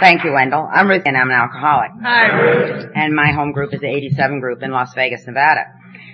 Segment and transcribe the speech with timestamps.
[0.00, 0.68] Thank you, Wendell.
[0.72, 1.90] I'm Ruth and I'm an alcoholic.
[2.02, 2.92] Hi, Ruth.
[2.94, 5.64] And my home group is the 87 group in Las Vegas, Nevada,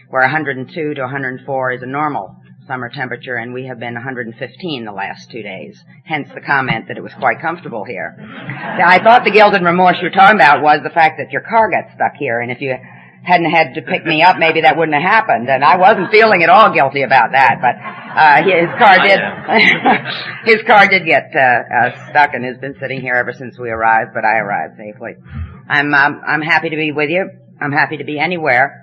[0.09, 2.37] where 102 to 104 is a normal
[2.67, 5.79] summer temperature and we have been 115 the last two days.
[6.05, 8.17] Hence the comment that it was quite comfortable here.
[8.19, 11.43] I thought the guilt and remorse you were talking about was the fact that your
[11.43, 12.75] car got stuck here and if you
[13.25, 15.49] hadn't had to pick me up, maybe that wouldn't have happened.
[15.49, 19.21] And I wasn't feeling at all guilty about that, but uh, his car did.
[20.45, 23.71] his car did get uh, uh, stuck and has been sitting here ever since we
[23.71, 24.11] arrived.
[24.15, 25.17] But I arrived safely.
[25.69, 27.31] I'm um, I'm happy to be with you.
[27.61, 28.83] I'm happy to be anywhere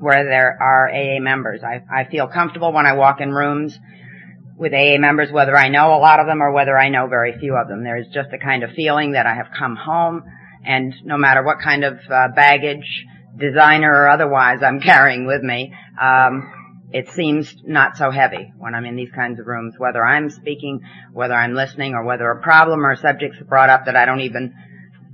[0.00, 1.60] where there are AA members.
[1.62, 3.78] I I feel comfortable when I walk in rooms
[4.56, 7.38] with AA members, whether I know a lot of them or whether I know very
[7.38, 7.84] few of them.
[7.84, 10.22] There's just a kind of feeling that I have come home,
[10.64, 13.04] and no matter what kind of uh, baggage
[13.38, 16.52] designer or otherwise I'm carrying with me, um,
[16.92, 20.80] it seems not so heavy when I'm in these kinds of rooms, whether I'm speaking,
[21.12, 24.20] whether I'm listening, or whether a problem or a subject's brought up that I don't
[24.20, 24.54] even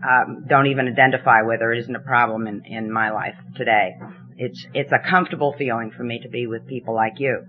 [0.06, 3.96] um, don't even identify with or isn't a problem in, in my life today.
[4.36, 7.46] It's it's a comfortable feeling for me to be with people like you.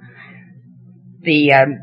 [1.21, 1.79] The um,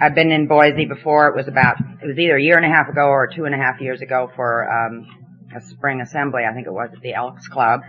[0.00, 1.28] I've been in Boise before.
[1.28, 3.54] It was about it was either a year and a half ago or two and
[3.54, 5.06] a half years ago for um,
[5.56, 6.42] a spring assembly.
[6.48, 7.80] I think it was at the Elks Club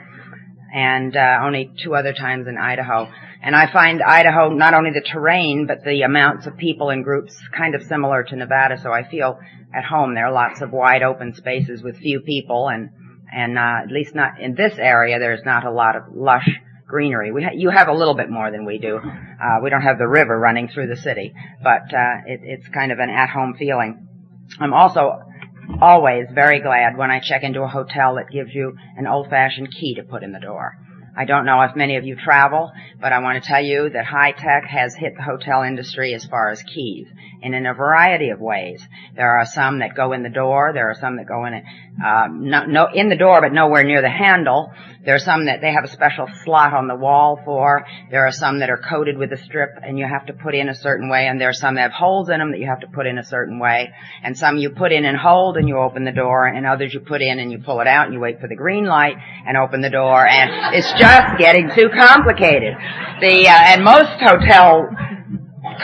[0.73, 3.09] and uh, only two other times in Idaho.
[3.43, 7.35] And I find Idaho not only the terrain, but the amounts of people in groups
[7.55, 8.79] kind of similar to Nevada.
[8.81, 9.37] So I feel
[9.75, 10.15] at home.
[10.15, 12.89] There are lots of wide open spaces with few people, and
[13.31, 15.19] and uh, at least not in this area.
[15.19, 16.49] There's not a lot of lush
[16.87, 17.31] greenery.
[17.31, 18.97] We ha- you have a little bit more than we do.
[18.97, 22.91] Uh, we don't have the river running through the city, but uh, it, it's kind
[22.91, 24.07] of an at-home feeling.
[24.59, 25.19] I'm also
[25.81, 29.95] always very glad when I check into a hotel that gives you an old-fashioned key
[29.95, 30.73] to put in the door.
[31.15, 34.05] I don't know if many of you travel, but I want to tell you that
[34.05, 37.07] high tech has hit the hotel industry as far as keys,
[37.43, 38.83] and in a variety of ways.
[39.15, 40.71] There are some that go in the door.
[40.73, 41.61] There are some that go in
[42.03, 44.71] um, no, no, in the door, but nowhere near the handle.
[45.05, 47.85] There are some that they have a special slot on the wall for.
[48.09, 50.69] There are some that are coated with a strip, and you have to put in
[50.69, 51.27] a certain way.
[51.27, 53.17] And there are some that have holes in them that you have to put in
[53.17, 53.91] a certain way.
[54.23, 56.47] And some you put in and hold, and you open the door.
[56.47, 58.55] And others you put in and you pull it out, and you wait for the
[58.55, 60.25] green light and open the door.
[60.25, 61.02] And it's just
[61.37, 62.73] getting too complicated.
[63.21, 64.89] The uh, and most hotel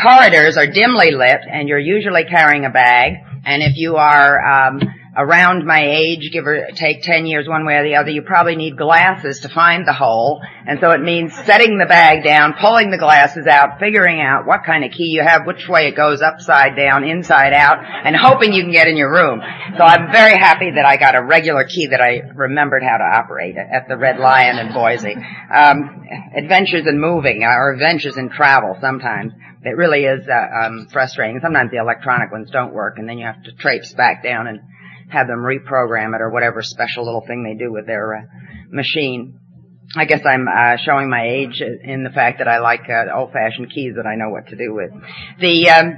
[0.01, 3.13] corridors are dimly lit, and you're usually carrying a bag.
[3.45, 4.79] And if you are um,
[5.15, 8.55] around my age, give or take 10 years one way or the other, you probably
[8.55, 10.41] need glasses to find the hole.
[10.67, 14.63] And so it means setting the bag down, pulling the glasses out, figuring out what
[14.65, 18.53] kind of key you have, which way it goes upside down, inside out, and hoping
[18.53, 19.41] you can get in your room.
[19.77, 23.03] So I'm very happy that I got a regular key that I remembered how to
[23.03, 25.15] operate at the Red Lion in Boise.
[25.53, 26.05] Um,
[26.35, 29.33] adventures in moving, or adventures in travel sometimes.
[29.61, 31.39] It really is uh, um, frustrating.
[31.41, 34.61] Sometimes the electronic ones don't work, and then you have to traipse back down and
[35.09, 38.21] have them reprogram it or whatever special little thing they do with their uh,
[38.69, 39.39] machine.
[39.95, 43.71] I guess I'm uh, showing my age in the fact that I like uh, old-fashioned
[43.73, 44.91] keys that I know what to do with.
[45.39, 45.97] The um,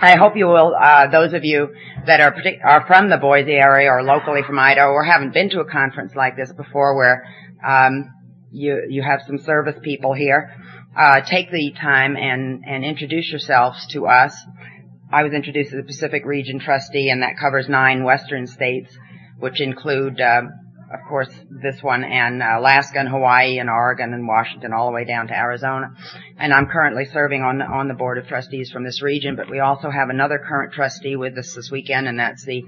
[0.00, 0.74] I hope you will.
[0.74, 1.68] Uh, those of you
[2.06, 5.50] that are partic- are from the Boise area or locally from Idaho or haven't been
[5.50, 7.24] to a conference like this before, where
[7.66, 8.10] um,
[8.50, 10.54] you you have some service people here,
[10.96, 14.34] uh, take the time and and introduce yourselves to us.
[15.12, 18.96] I was introduced as the Pacific Region trustee, and that covers nine western states,
[19.40, 20.42] which include, uh,
[20.94, 21.30] of course,
[21.62, 25.36] this one and Alaska and Hawaii and Oregon and Washington, all the way down to
[25.36, 25.94] Arizona.
[26.38, 29.58] And I'm currently serving on on the board of trustees from this region, but we
[29.58, 32.62] also have another current trustee with us this weekend, and that's the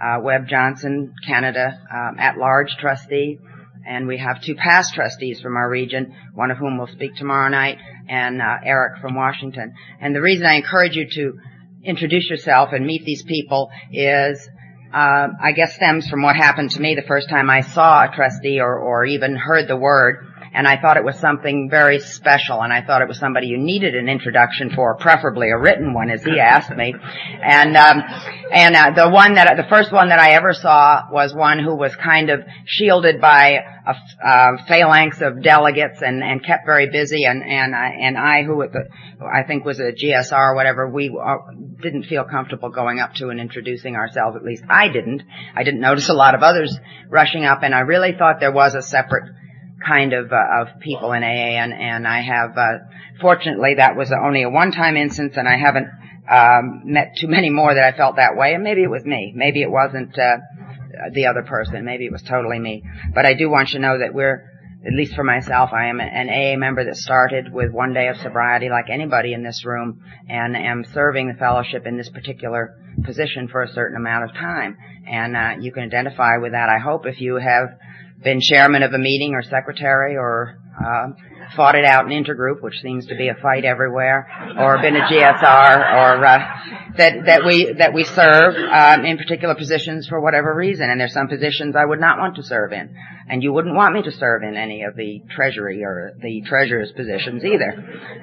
[0.00, 3.38] uh, Webb Johnson Canada um, at-large trustee.
[3.86, 7.48] And we have two past trustees from our region, one of whom will speak tomorrow
[7.48, 7.78] night,
[8.08, 9.72] and uh, Eric from Washington.
[10.00, 11.38] And the reason I encourage you to
[11.84, 14.48] introduce yourself and meet these people is
[14.92, 18.14] uh, I guess stems from what happened to me the first time I saw a
[18.14, 22.62] trustee or, or even heard the word and I thought it was something very special,
[22.62, 26.10] and I thought it was somebody you needed an introduction for, preferably a written one,
[26.10, 26.94] as he asked me.
[27.40, 28.02] And um,
[28.50, 31.74] and uh, the one that the first one that I ever saw was one who
[31.74, 33.94] was kind of shielded by a,
[34.26, 38.60] a phalanx of delegates and and kept very busy, and and I, and I, who
[38.62, 38.88] at the,
[39.24, 41.36] I think was a GSR or whatever, we uh,
[41.80, 44.36] didn't feel comfortable going up to and introducing ourselves.
[44.36, 45.22] At least I didn't.
[45.54, 46.76] I didn't notice a lot of others
[47.08, 49.30] rushing up, and I really thought there was a separate
[49.84, 52.78] kind of uh, of people in AA, and and I have uh,
[53.20, 55.88] fortunately that was only a one-time instance, and I haven't
[56.30, 58.54] um, met too many more that I felt that way.
[58.54, 60.38] And maybe it was me, maybe it wasn't uh,
[61.12, 62.82] the other person, maybe it was totally me.
[63.14, 64.44] But I do want you to know that we're
[64.86, 68.16] at least for myself, I am an AA member that started with one day of
[68.18, 73.48] sobriety like anybody in this room and am serving the fellowship in this particular position
[73.48, 74.76] for a certain amount of time.
[75.04, 77.70] And uh, you can identify with that, I hope, if you have
[78.22, 81.08] been chairman of a meeting or secretary or uh,
[81.56, 84.28] fought it out in intergroup, which seems to be a fight everywhere,
[84.58, 86.38] or been a GSR, or uh,
[86.96, 90.90] that that we that we serve um, in particular positions for whatever reason.
[90.90, 92.94] And there's some positions I would not want to serve in,
[93.28, 96.92] and you wouldn't want me to serve in any of the treasury or the treasurer's
[96.92, 97.72] positions either.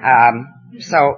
[0.04, 0.46] Um,
[0.80, 1.16] so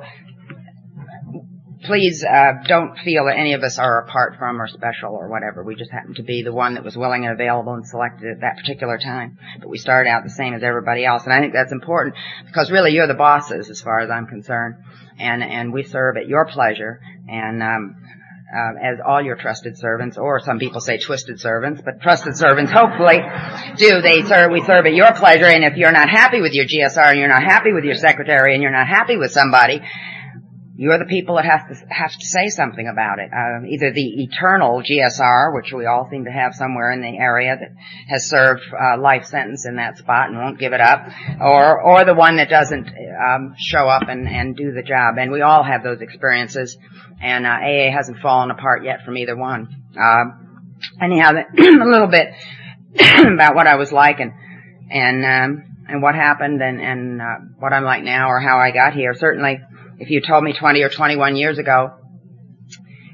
[1.84, 5.62] please uh, don't feel that any of us are apart from or special or whatever.
[5.62, 8.40] We just happen to be the one that was willing and available and selected at
[8.40, 9.38] that particular time.
[9.60, 12.16] But we started out the same as everybody else, and I think that's important
[12.46, 14.76] because really you're the bosses as far as I'm concerned,
[15.18, 17.62] and and we serve at your pleasure and.
[17.62, 17.96] Um,
[18.50, 22.72] uh, as all your trusted servants, or some people say twisted servants, but trusted servants
[22.72, 23.18] hopefully
[23.76, 24.00] do.
[24.00, 27.10] They serve, we serve at your pleasure, and if you're not happy with your GSR
[27.10, 29.82] and you're not happy with your secretary and you're not happy with somebody,
[30.80, 33.30] you're the people that have to have to say something about it.
[33.32, 37.56] Uh, either the eternal GSR, which we all seem to have somewhere in the area
[37.58, 37.70] that
[38.06, 41.04] has served uh, life sentence in that spot and won't give it up,
[41.40, 45.16] or or the one that doesn't um, show up and and do the job.
[45.18, 46.78] And we all have those experiences,
[47.20, 49.66] and uh, AA hasn't fallen apart yet from either one.
[50.00, 50.70] Um,
[51.02, 52.28] anyhow, a little bit
[53.34, 54.32] about what I was like and
[54.92, 58.70] and um, and what happened and and uh, what I'm like now or how I
[58.70, 59.12] got here.
[59.14, 59.58] Certainly
[59.98, 61.94] if you told me 20 or 21 years ago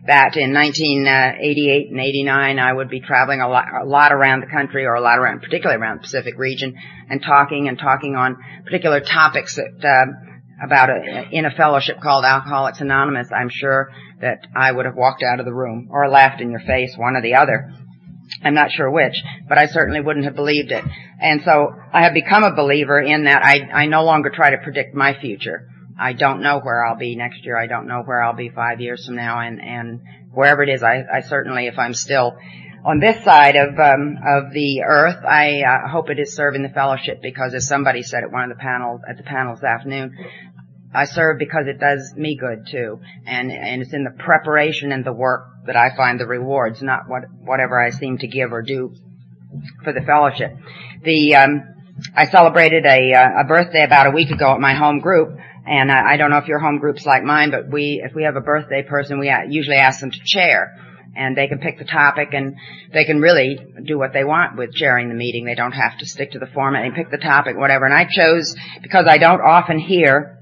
[0.07, 4.47] that in 1988 and 89 I would be traveling a lot, a lot around the
[4.47, 6.75] country or a lot around, particularly around the Pacific region
[7.09, 10.13] and talking and talking on particular topics that, uh,
[10.63, 13.91] about a, in a fellowship called Alcoholics Anonymous, I'm sure
[14.21, 17.17] that I would have walked out of the room or laughed in your face, one
[17.17, 17.73] or the other.
[18.43, 19.17] I'm not sure which,
[19.49, 20.85] but I certainly wouldn't have believed it.
[21.21, 24.59] And so I have become a believer in that I, I no longer try to
[24.59, 25.69] predict my future.
[25.99, 27.57] I don't know where I'll be next year.
[27.57, 30.01] I don't know where I'll be five years from now, and and
[30.33, 32.37] wherever it is, I, I certainly, if I'm still
[32.85, 36.69] on this side of um, of the earth, I uh, hope it is serving the
[36.69, 40.17] fellowship because, as somebody said at one of the panels at the panel this afternoon,
[40.93, 45.05] I serve because it does me good too, and and it's in the preparation and
[45.05, 48.63] the work that I find the rewards, not what whatever I seem to give or
[48.63, 48.95] do
[49.85, 50.57] for the fellowship.
[51.03, 51.63] The um,
[52.15, 55.91] I celebrated a uh, a birthday about a week ago at my home group and
[55.91, 58.37] I, I don't know if your home group's like mine, but we, if we have
[58.37, 60.77] a birthday person, we usually ask them to chair.
[61.17, 62.57] And they can pick the topic and
[62.93, 65.45] they can really do what they want with chairing the meeting.
[65.45, 66.91] They don't have to stick to the format.
[66.91, 67.85] They pick the topic, whatever.
[67.85, 68.53] And I chose,
[68.83, 70.41] because I don't often hear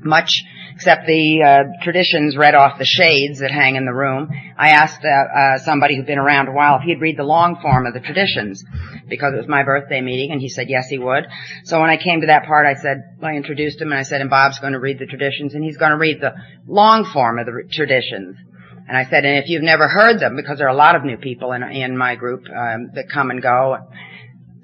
[0.00, 0.44] much
[0.74, 4.28] except the uh, traditions read off the shades that hang in the room.
[4.58, 7.60] I asked uh, uh, somebody who'd been around a while if he'd read the long
[7.62, 8.64] form of the traditions
[9.08, 11.26] because it was my birthday meeting, and he said yes, he would.
[11.64, 14.20] So when I came to that part, I said I introduced him, and I said,
[14.20, 16.34] and Bob's going to read the traditions, and he's going to read the
[16.66, 18.36] long form of the traditions.
[18.86, 21.04] And I said, and if you've never heard them, because there are a lot of
[21.04, 23.78] new people in, in my group um, that come and go,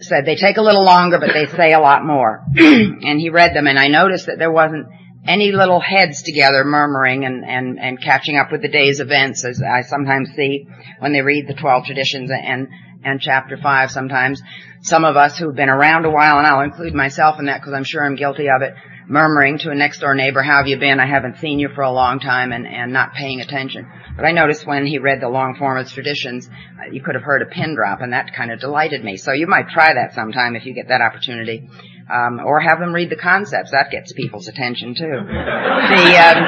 [0.00, 2.44] said they take a little longer, but they say a lot more.
[2.56, 4.88] and he read them, and I noticed that there wasn't
[5.26, 9.62] any little heads together murmuring and, and, and catching up with the day's events as
[9.62, 10.66] I sometimes see
[10.98, 12.68] when they read the 12 traditions and,
[13.04, 14.42] and chapter 5 sometimes.
[14.82, 17.74] Some of us who've been around a while, and I'll include myself in that because
[17.74, 18.74] I'm sure I'm guilty of it,
[19.08, 21.00] murmuring to a next door neighbor, how have you been?
[21.00, 23.86] I haven't seen you for a long time and, and not paying attention.
[24.16, 26.48] But I noticed when he read the long form of traditions,
[26.92, 29.16] you could have heard a pin drop and that kind of delighted me.
[29.16, 31.68] So you might try that sometime if you get that opportunity
[32.12, 33.70] um, or have them read the concepts.
[33.70, 35.04] That gets people's attention too.
[35.04, 36.38] the um,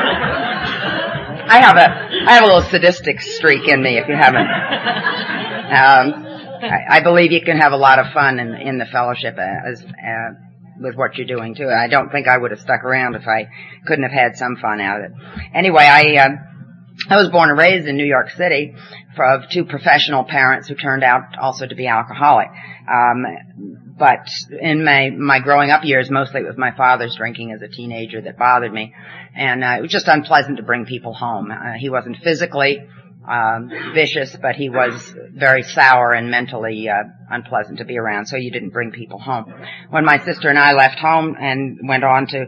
[1.49, 3.99] I have a I have a little sadistic streak in me.
[3.99, 4.47] If you haven't,
[5.73, 6.25] um,
[6.63, 9.83] I, I believe you can have a lot of fun in in the fellowship as.
[9.83, 10.35] Uh,
[10.81, 11.69] with what you're doing too.
[11.69, 13.47] I don't think I would have stuck around if I
[13.87, 15.13] couldn't have had some fun out of it.
[15.55, 16.29] Anyway, I uh,
[17.09, 18.75] I was born and raised in New York City
[19.19, 22.49] of two professional parents who turned out also to be alcoholic.
[22.91, 23.25] Um,
[23.99, 24.27] but
[24.61, 28.21] in my my growing up years, mostly it was my father's drinking as a teenager
[28.21, 28.95] that bothered me,
[29.37, 31.51] and uh, it was just unpleasant to bring people home.
[31.51, 32.79] Uh, he wasn't physically
[33.29, 38.27] um, vicious, but he was very sour and mentally uh, unpleasant to be around.
[38.27, 39.53] So you didn't bring people home.
[39.91, 42.47] When my sister and I left home and went on to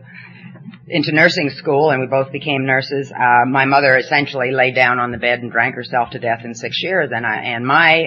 [0.86, 5.12] into nursing school, and we both became nurses, uh, my mother essentially lay down on
[5.12, 8.06] the bed and drank herself to death in six years, and I and my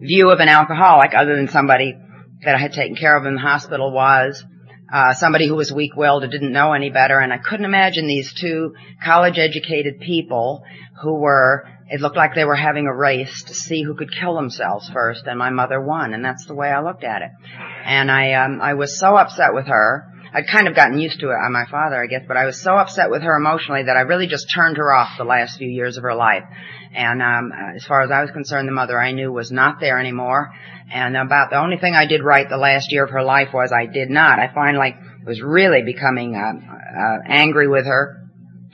[0.00, 1.96] view of an alcoholic, other than somebody
[2.44, 4.44] that I had taken care of in the hospital was
[4.92, 8.32] uh, somebody who was weak-willed and didn't know any better, and I couldn't imagine these
[8.32, 8.74] two
[9.04, 10.62] college-educated people
[11.02, 14.34] who were, it looked like they were having a race to see who could kill
[14.34, 17.30] themselves first, and my mother won, and that's the way I looked at it.
[17.84, 20.04] And I, um, I was so upset with her.
[20.32, 22.60] I'd kind of gotten used to it on my father, I guess, but I was
[22.60, 25.68] so upset with her emotionally that I really just turned her off the last few
[25.68, 26.42] years of her life.
[26.94, 29.98] And um, as far as I was concerned, the mother I knew was not there
[29.98, 30.50] anymore.
[30.92, 33.72] And about the only thing I did right the last year of her life was
[33.72, 34.38] I did not.
[34.38, 34.94] I finally
[35.26, 36.52] was really becoming uh,
[36.96, 38.28] uh, angry with her,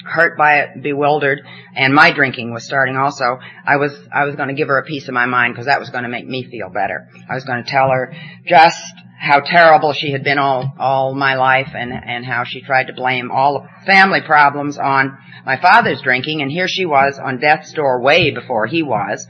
[0.04, 1.40] hurt by it, bewildered,
[1.74, 3.38] and my drinking was starting also.
[3.64, 5.80] I was I was going to give her a piece of my mind because that
[5.80, 7.08] was going to make me feel better.
[7.28, 8.12] I was going to tell her
[8.46, 8.82] just
[9.18, 12.94] how terrible she had been all all my life and and how she tried to
[12.94, 18.00] blame all family problems on my father's drinking and here she was on death's door
[18.00, 19.26] way before he was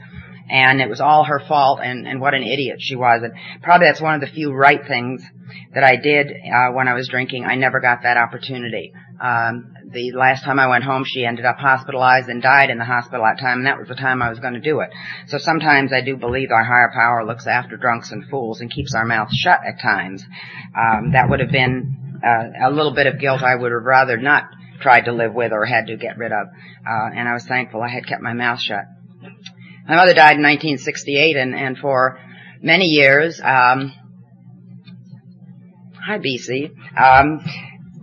[0.49, 3.87] and it was all her fault and and what an idiot she was and probably
[3.87, 5.23] that's one of the few right things
[5.73, 10.11] that I did uh when I was drinking I never got that opportunity um the
[10.11, 13.39] last time I went home, she ended up hospitalized and died in the hospital that
[13.39, 14.89] time, and that was the time I was going to do it.
[15.27, 18.95] So sometimes I do believe our higher power looks after drunks and fools and keeps
[18.95, 20.23] our mouths shut at times.
[20.77, 24.17] Um, that would have been uh, a little bit of guilt I would have rather
[24.17, 24.43] not
[24.81, 27.81] tried to live with or had to get rid of, uh, and I was thankful
[27.81, 28.85] I had kept my mouth shut.
[29.87, 32.19] My mother died in 1968, and, and for
[32.61, 33.93] many years, um,
[35.95, 37.43] hi BC, um,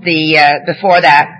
[0.02, 1.37] the uh, before that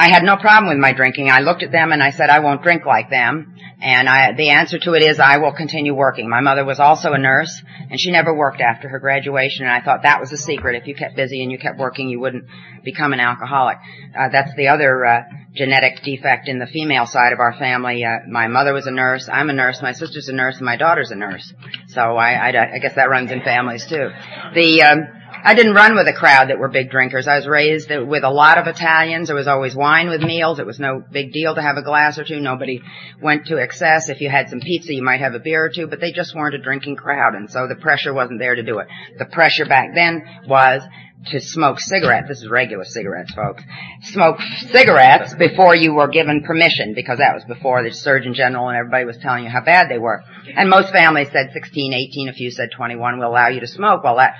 [0.00, 1.28] I had no problem with my drinking.
[1.30, 3.54] I looked at them and I said, I won't drink like them.
[3.82, 6.26] And I, the answer to it is I will continue working.
[6.26, 9.82] My mother was also a nurse and she never worked after her graduation and I
[9.82, 10.76] thought that was the secret.
[10.80, 12.46] If you kept busy and you kept working, you wouldn't
[12.82, 13.76] become an alcoholic.
[14.18, 15.22] Uh, that's the other, uh,
[15.54, 18.02] genetic defect in the female side of our family.
[18.02, 19.28] Uh, my mother was a nurse.
[19.30, 19.82] I'm a nurse.
[19.82, 21.52] My sister's a nurse and my daughter's a nurse.
[21.88, 24.08] So I, I, I guess that runs in families too.
[24.54, 27.28] The, um, I didn't run with a crowd that were big drinkers.
[27.28, 29.28] I was raised with a lot of Italians.
[29.28, 30.58] There was always wine with meals.
[30.58, 32.40] It was no big deal to have a glass or two.
[32.40, 32.82] Nobody
[33.22, 34.08] went to excess.
[34.08, 36.34] If you had some pizza, you might have a beer or two, but they just
[36.34, 38.88] weren't a drinking crowd, and so the pressure wasn't there to do it.
[39.18, 40.82] The pressure back then was
[41.26, 42.28] to smoke cigarettes.
[42.28, 43.62] This is regular cigarettes, folks.
[44.04, 48.78] Smoke cigarettes before you were given permission, because that was before the Surgeon General and
[48.78, 50.22] everybody was telling you how bad they were.
[50.56, 52.28] And most families said 16, 18.
[52.28, 54.02] A few said 21 will allow you to smoke.
[54.02, 54.34] Well, that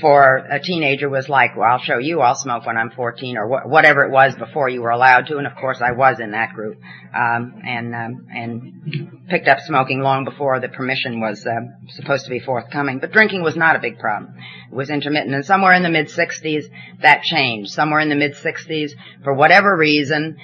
[0.00, 2.20] for a teenager was like, well, I'll show you.
[2.20, 5.36] I'll smoke when I'm 14 or wh- whatever it was before you were allowed to.
[5.36, 6.78] And of course, I was in that group,
[7.14, 12.30] um, and um, and picked up smoking long before the permission was uh, supposed to
[12.30, 12.98] be forthcoming.
[12.98, 14.34] But drinking was not a big problem.
[14.70, 16.64] Was intermittent, and somewhere in the mid 60s
[17.02, 17.72] that changed.
[17.72, 18.92] Somewhere in the mid 60s,
[19.24, 20.36] for whatever reason,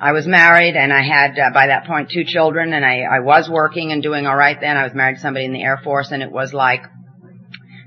[0.00, 3.20] I was married and I had uh, by that point two children and I, I
[3.20, 4.76] was working and doing all right then.
[4.76, 6.82] I was married to somebody in the Air Force and it was like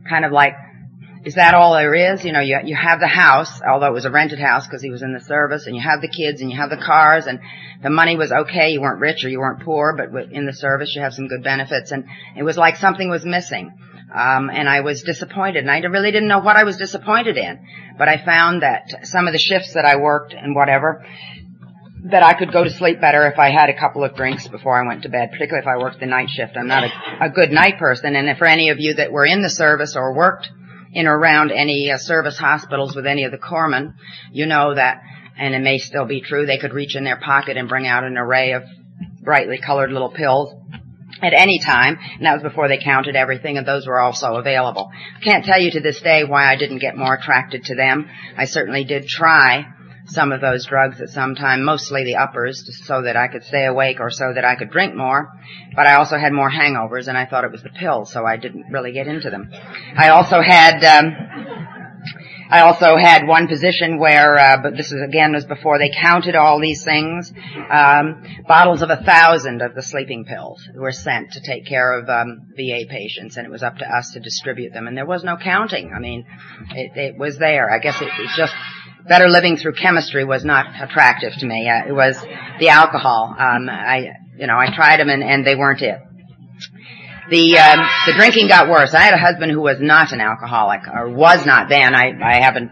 [0.10, 0.54] kind of like
[1.26, 2.24] is that all there is?
[2.24, 4.92] You know, you you have the house, although it was a rented house because he
[4.92, 7.40] was in the service, and you have the kids, and you have the cars, and
[7.82, 8.70] the money was okay.
[8.70, 11.44] You weren't rich or you weren't poor, but in the service you have some good
[11.44, 12.06] benefits, and
[12.38, 13.74] it was like something was missing.
[14.14, 17.60] Um, and I was disappointed, and I really didn't know what I was disappointed in.
[17.98, 21.06] But I found that some of the shifts that I worked and whatever,
[22.12, 24.82] that I could go to sleep better if I had a couple of drinks before
[24.82, 26.56] I went to bed, particularly if I worked the night shift.
[26.56, 29.26] I'm not a, a good night person, and if for any of you that were
[29.26, 30.50] in the service or worked
[30.94, 33.96] in or around any uh, service hospitals with any of the corpsmen,
[34.32, 35.02] you know that,
[35.38, 38.04] and it may still be true, they could reach in their pocket and bring out
[38.04, 38.64] an array of
[39.24, 40.54] brightly colored little pills
[41.26, 44.90] at any time, and that was before they counted everything, and those were also available.
[45.18, 48.08] I can't tell you to this day why I didn't get more attracted to them.
[48.38, 49.66] I certainly did try
[50.08, 53.66] some of those drugs at some time, mostly the uppers, so that I could stay
[53.66, 55.32] awake or so that I could drink more.
[55.76, 58.38] But I also had more hangovers, and I thought it was the pills, so I
[58.38, 59.50] didn't really get into them.
[59.98, 60.84] I also had.
[60.84, 61.75] Um,
[62.50, 66.36] I also had one position where, uh, but this is again was before they counted
[66.36, 67.32] all these things.
[67.70, 72.10] Um, bottles of a thousand of the sleeping pills were sent to take care of
[72.10, 74.88] um, VA patients, and it was up to us to distribute them.
[74.88, 75.92] And there was no counting.
[75.96, 76.26] I mean,
[76.72, 77.72] it, it was there.
[77.72, 78.54] I guess it was just
[79.08, 81.70] better living through chemistry was not attractive to me.
[81.70, 82.20] Uh, it was
[82.60, 83.36] the alcohol.
[83.38, 86.00] Um, I, you know, I tried them and, and they weren't it.
[87.30, 88.94] The um, the drinking got worse.
[88.94, 91.96] I had a husband who was not an alcoholic, or was not then.
[91.96, 92.72] I I haven't.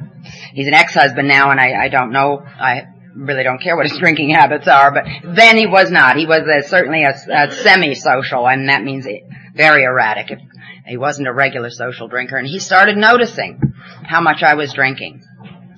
[0.54, 2.44] He's an ex-husband now, and I I don't know.
[2.46, 2.84] I
[3.16, 5.06] really don't care what his drinking habits are, but
[5.36, 6.18] then he was not.
[6.18, 9.08] He was a, certainly a, a semi-social, and that means
[9.56, 10.38] very erratic.
[10.86, 13.60] He wasn't a regular social drinker, and he started noticing
[14.04, 15.24] how much I was drinking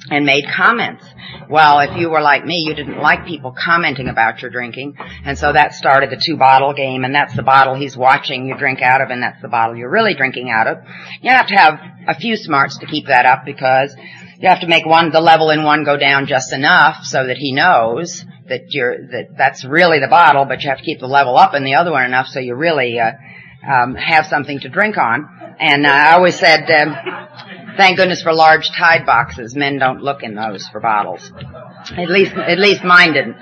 [0.09, 1.05] and made comments.
[1.49, 5.37] Well, if you were like me, you didn't like people commenting about your drinking, and
[5.37, 8.81] so that started the two bottle game, and that's the bottle he's watching you drink
[8.81, 10.77] out of, and that's the bottle you're really drinking out of.
[11.21, 13.95] You have to have a few smarts to keep that up because
[14.39, 17.37] you have to make one, the level in one go down just enough so that
[17.37, 21.07] he knows that you're, that that's really the bottle, but you have to keep the
[21.07, 23.11] level up in the other one enough so you really, uh,
[23.67, 25.27] um, have something to drink on.
[25.59, 26.95] And uh, I always said, um,
[27.77, 29.55] thank goodness for large Tide boxes.
[29.55, 31.31] Men don't look in those for bottles.
[31.91, 33.37] At least, at least mine didn't.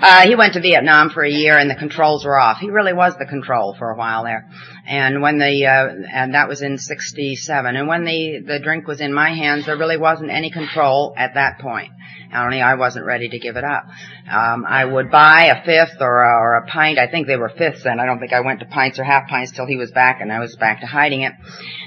[0.00, 2.58] Uh, he went to Vietnam for a year and the controls were off.
[2.58, 4.48] He really was the control for a while there.
[4.86, 7.76] And when the, uh, and that was in 67.
[7.76, 11.34] And when the, the drink was in my hands, there really wasn't any control at
[11.34, 11.90] that point.
[12.34, 13.84] Only I wasn't ready to give it up.
[14.30, 16.98] Um, I would buy a fifth or a, or a pint.
[16.98, 18.00] I think they were fifths then.
[18.00, 20.32] I don't think I went to pints or half pints till he was back and
[20.32, 21.32] I was back to hiding it.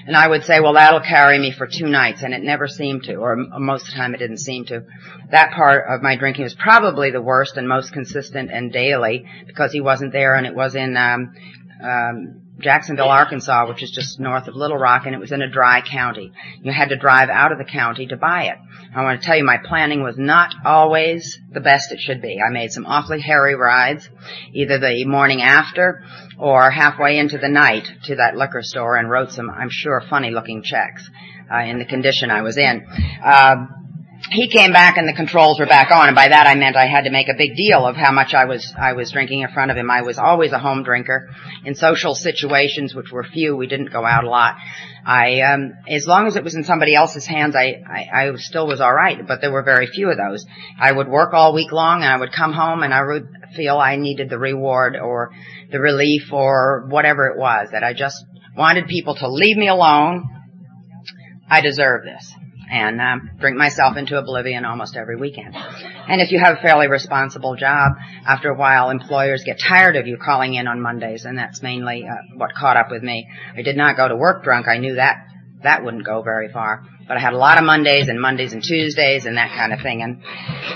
[0.08, 2.24] And I would say, well, that'll carry me for two nights.
[2.24, 4.84] And it never seemed to, or most of the time it didn't seem to.
[5.32, 9.72] That part of my drinking was probably the worst and most consistent and daily because
[9.72, 11.34] he wasn't there and it was in, um,
[11.84, 15.50] um, Jacksonville, Arkansas, which is just north of Little Rock, and it was in a
[15.50, 16.32] dry county.
[16.62, 18.58] You had to drive out of the county to buy it.
[18.94, 22.40] I want to tell you my planning was not always the best it should be.
[22.46, 24.08] I made some awfully hairy rides,
[24.54, 26.04] either the morning after
[26.38, 30.32] or halfway into the night to that liquor store and wrote some, I'm sure, funny
[30.32, 31.10] looking checks,
[31.52, 32.86] uh, in the condition I was in.
[33.24, 33.66] Uh,
[34.30, 36.86] he came back and the controls were back on and by that I meant I
[36.86, 39.50] had to make a big deal of how much I was I was drinking in
[39.50, 39.90] front of him.
[39.90, 41.30] I was always a home drinker
[41.66, 43.56] in social situations which were few.
[43.56, 44.56] We didn't go out a lot.
[45.06, 48.68] I um as long as it was in somebody else's hands I, I I still
[48.68, 50.46] was all right, but there were very few of those.
[50.80, 53.78] I would work all week long and I would come home and I would feel
[53.78, 55.32] I needed the reward or
[55.72, 58.24] the relief or whatever it was that I just
[58.56, 60.30] wanted people to leave me alone.
[61.50, 62.34] I deserve this
[62.72, 65.56] and um, drink myself into oblivion almost every weekend.
[65.56, 67.92] And if you have a fairly responsible job,
[68.26, 72.06] after a while, employers get tired of you calling in on Mondays, and that's mainly
[72.08, 73.28] uh, what caught up with me.
[73.56, 74.68] I did not go to work drunk.
[74.68, 75.28] I knew that
[75.64, 76.84] that wouldn't go very far.
[77.08, 79.82] But I had a lot of Mondays and Mondays and Tuesdays and that kind of
[79.82, 80.02] thing.
[80.02, 80.22] And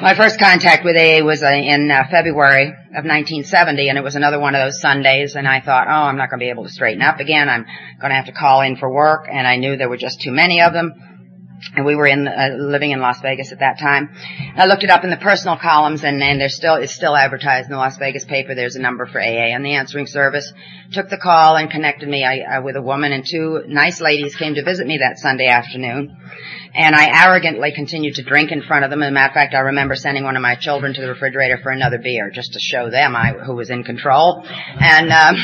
[0.01, 4.15] my first contact with AA was uh, in uh, February of 1970, and it was
[4.15, 5.35] another one of those Sundays.
[5.35, 7.47] And I thought, oh, I'm not going to be able to straighten up again.
[7.47, 7.65] I'm
[8.01, 10.31] going to have to call in for work, and I knew there were just too
[10.31, 10.93] many of them
[11.73, 14.15] and we were in uh, living in Las Vegas at that time.
[14.55, 17.65] I looked it up in the personal columns, and, and there's still it's still advertised
[17.65, 18.55] in the Las Vegas paper.
[18.55, 20.51] There's a number for AA, and the answering service
[20.91, 24.35] took the call and connected me I, uh, with a woman, and two nice ladies
[24.35, 26.17] came to visit me that Sunday afternoon.
[26.77, 29.01] And I arrogantly continued to drink in front of them.
[29.01, 31.57] As a matter of fact, I remember sending one of my children to the refrigerator
[31.63, 34.45] for another beer just to show them I, who was in control.
[34.45, 35.35] And um,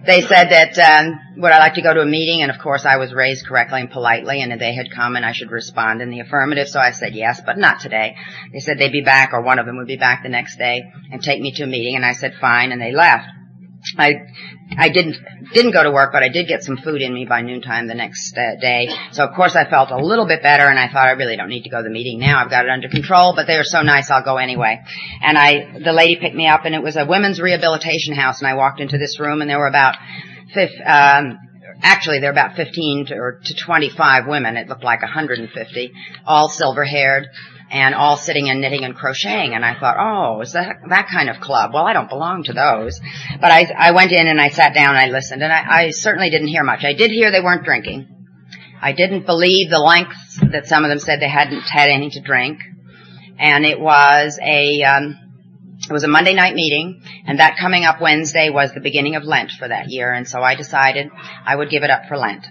[0.06, 2.40] they said that um, would I like to go to a meeting?
[2.40, 5.32] And of course, I was raised correctly and politely, and they had come, and I
[5.32, 6.68] should respond in the affirmative.
[6.68, 8.16] So I said yes, but not today.
[8.50, 10.90] They said they'd be back, or one of them would be back the next day
[11.12, 11.96] and take me to a meeting.
[11.96, 13.28] And I said fine, and they left.
[13.96, 14.12] I
[14.76, 15.16] I didn't
[15.52, 17.94] didn't go to work, but I did get some food in me by noontime the
[17.94, 18.88] next uh, day.
[19.12, 21.48] So of course I felt a little bit better, and I thought I really don't
[21.48, 22.42] need to go to the meeting now.
[22.42, 23.34] I've got it under control.
[23.34, 24.80] But they were so nice, I'll go anyway.
[25.22, 28.40] And I the lady picked me up, and it was a women's rehabilitation house.
[28.40, 29.96] And I walked into this room, and there were about
[30.52, 30.74] fifth.
[30.84, 31.38] Um,
[31.82, 34.56] actually there were about 15 to, or to 25 women.
[34.56, 35.92] It looked like 150,
[36.26, 37.28] all silver haired,
[37.70, 39.54] and all sitting and knitting and crocheting.
[39.54, 41.70] And I thought, oh, is that that kind of club?
[41.72, 43.00] Well, I don't belong to those.
[43.40, 45.90] But I, I went in and I sat down and I listened, and I, I
[45.90, 46.84] certainly didn't hear much.
[46.84, 48.08] I did hear they weren't drinking.
[48.82, 52.26] I didn't believe the lengths that some of them said they hadn't had anything to
[52.26, 52.60] drink.
[53.38, 55.18] And it was a, um,
[55.88, 59.24] it was a Monday night meeting, and that coming up Wednesday was the beginning of
[59.24, 61.10] Lent for that year, and so I decided
[61.46, 62.46] I would give it up for Lent.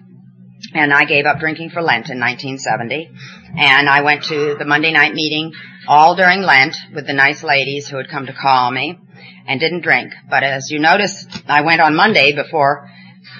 [0.73, 3.09] And I gave up drinking for Lent in 1970.
[3.57, 5.53] And I went to the Monday night meeting
[5.87, 8.99] all during Lent with the nice ladies who had come to call me
[9.47, 10.13] and didn't drink.
[10.29, 12.89] But as you notice, I went on Monday before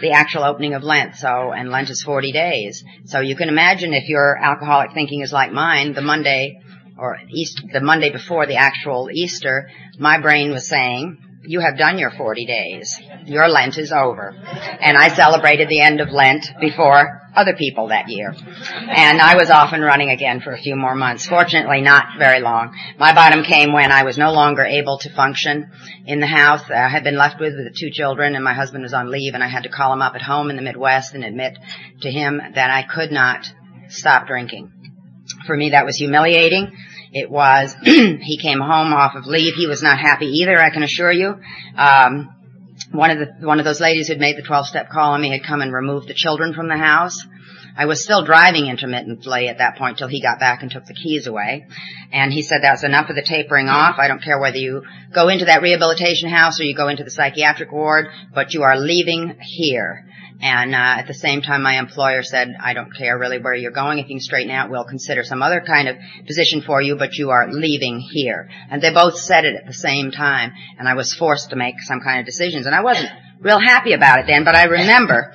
[0.01, 1.15] the actual opening of Lent.
[1.15, 2.83] So, and Lent is 40 days.
[3.05, 6.61] So you can imagine if your alcoholic thinking is like mine, the Monday
[6.97, 11.97] or East, the Monday before the actual Easter, my brain was saying, you have done
[11.97, 12.99] your 40 days.
[13.25, 14.35] Your Lent is over.
[14.35, 18.33] And I celebrated the end of Lent before other people that year.
[18.35, 21.25] And I was off and running again for a few more months.
[21.25, 22.75] Fortunately, not very long.
[22.97, 25.71] My bottom came when I was no longer able to function
[26.05, 26.61] in the house.
[26.69, 29.43] I had been left with the two children and my husband was on leave and
[29.43, 31.57] I had to call him up at home in the Midwest and admit
[32.01, 33.45] to him that I could not
[33.87, 34.73] stop drinking.
[35.45, 36.75] For me, that was humiliating.
[37.11, 39.55] It was, he came home off of leave.
[39.55, 41.35] He was not happy either, I can assure you.
[41.75, 42.29] Um,
[42.91, 45.43] one of the one of those ladies who'd made the 12-step call on me had
[45.43, 47.25] come and removed the children from the house.
[47.77, 50.93] I was still driving intermittently at that point till he got back and took the
[50.93, 51.65] keys away.
[52.11, 53.95] And he said that's enough of the tapering off.
[53.97, 57.11] I don't care whether you go into that rehabilitation house or you go into the
[57.11, 60.08] psychiatric ward, but you are leaving here.
[60.41, 63.71] And uh, at the same time, my employer said, I don't care really where you're
[63.71, 63.99] going.
[63.99, 67.17] If you can straighten out, we'll consider some other kind of position for you, but
[67.17, 68.49] you are leaving here.
[68.71, 71.81] And they both said it at the same time, and I was forced to make
[71.81, 72.67] some kind of decisions.
[72.67, 75.33] And I wasn't real happy about it then, but I remember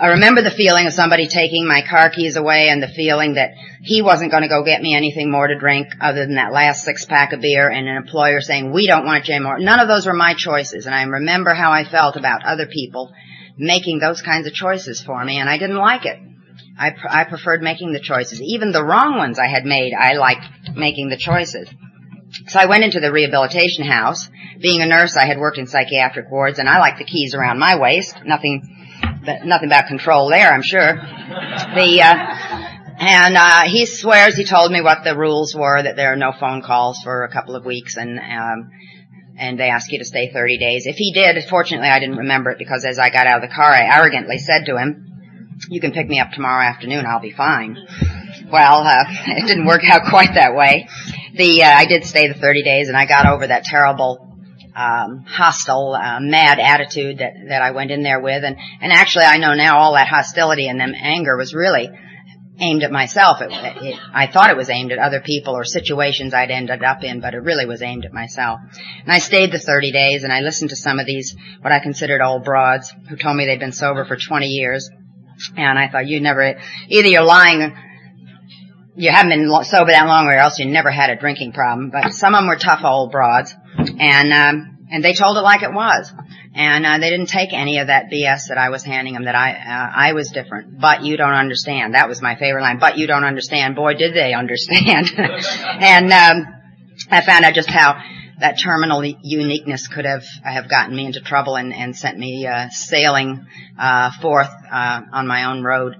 [0.00, 3.54] I remember the feeling of somebody taking my car keys away and the feeling that
[3.82, 6.84] he wasn't going to go get me anything more to drink other than that last
[6.84, 9.58] six pack of beer and an employer saying, we don't want you anymore.
[9.58, 10.86] None of those were my choices.
[10.86, 13.12] And I remember how I felt about other people
[13.58, 16.18] making those kinds of choices for me and I didn't like it.
[16.78, 18.40] I, pr- I preferred making the choices.
[18.40, 21.68] Even the wrong ones I had made, I liked making the choices.
[22.48, 24.28] So I went into the rehabilitation house.
[24.60, 27.58] Being a nurse, I had worked in psychiatric wards and I liked the keys around
[27.58, 28.16] my waist.
[28.24, 28.62] Nothing
[29.24, 30.94] but nothing about control there, I'm sure.
[30.94, 32.68] The, uh,
[33.00, 36.32] and, uh, he swears he told me what the rules were, that there are no
[36.32, 38.70] phone calls for a couple of weeks and, um,
[39.38, 40.86] and they ask you to stay 30 days.
[40.86, 43.54] If he did, fortunately I didn't remember it because as I got out of the
[43.54, 45.04] car, I arrogantly said to him,
[45.68, 47.76] you can pick me up tomorrow afternoon, I'll be fine.
[48.50, 50.88] Well, uh, it didn't work out quite that way.
[51.34, 54.28] The, uh, I did stay the 30 days and I got over that terrible
[54.78, 59.24] um, hostile, uh, mad attitude that that I went in there with, and and actually
[59.24, 61.90] I know now all that hostility and them anger was really
[62.60, 63.40] aimed at myself.
[63.40, 67.04] It, it, I thought it was aimed at other people or situations I'd ended up
[67.04, 68.60] in, but it really was aimed at myself.
[69.02, 71.80] And I stayed the 30 days, and I listened to some of these what I
[71.80, 74.90] considered old broads who told me they'd been sober for 20 years,
[75.56, 77.74] and I thought you never either you're lying
[78.98, 81.90] you haven't been sober that long or else you never had a drinking problem.
[81.90, 85.62] But some of them were tough old broads and, um, and they told it like
[85.62, 86.12] it was.
[86.58, 89.36] And, uh, they didn't take any of that BS that I was handing them that
[89.36, 90.80] I, uh, I was different.
[90.80, 91.94] But you don't understand.
[91.94, 92.78] That was my favorite line.
[92.80, 93.76] But you don't understand.
[93.76, 95.12] Boy, did they understand.
[95.16, 96.54] and, um,
[97.10, 98.02] I found out just how
[98.40, 102.68] that terminal uniqueness could have have gotten me into trouble and, and sent me uh,
[102.70, 103.46] sailing
[103.78, 105.94] uh, forth uh, on my own road.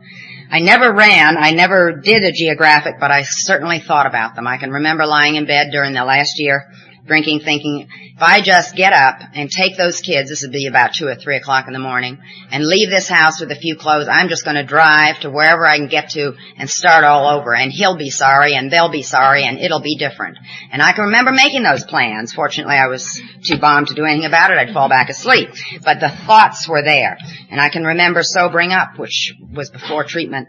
[0.50, 1.36] I never ran.
[1.36, 4.46] I never did a geographic, but I certainly thought about them.
[4.46, 6.64] I can remember lying in bed during the last year
[7.08, 10.92] drinking, thinking, if I just get up and take those kids, this would be about
[10.94, 12.18] two or three o'clock in the morning,
[12.50, 15.66] and leave this house with a few clothes, I'm just going to drive to wherever
[15.66, 17.54] I can get to and start all over.
[17.54, 20.38] And he'll be sorry, and they'll be sorry, and it'll be different.
[20.70, 22.32] And I can remember making those plans.
[22.32, 24.58] Fortunately, I was too bombed to do anything about it.
[24.58, 25.48] I'd fall back asleep.
[25.82, 27.18] But the thoughts were there.
[27.50, 30.48] And I can remember sobering up, which was before treatment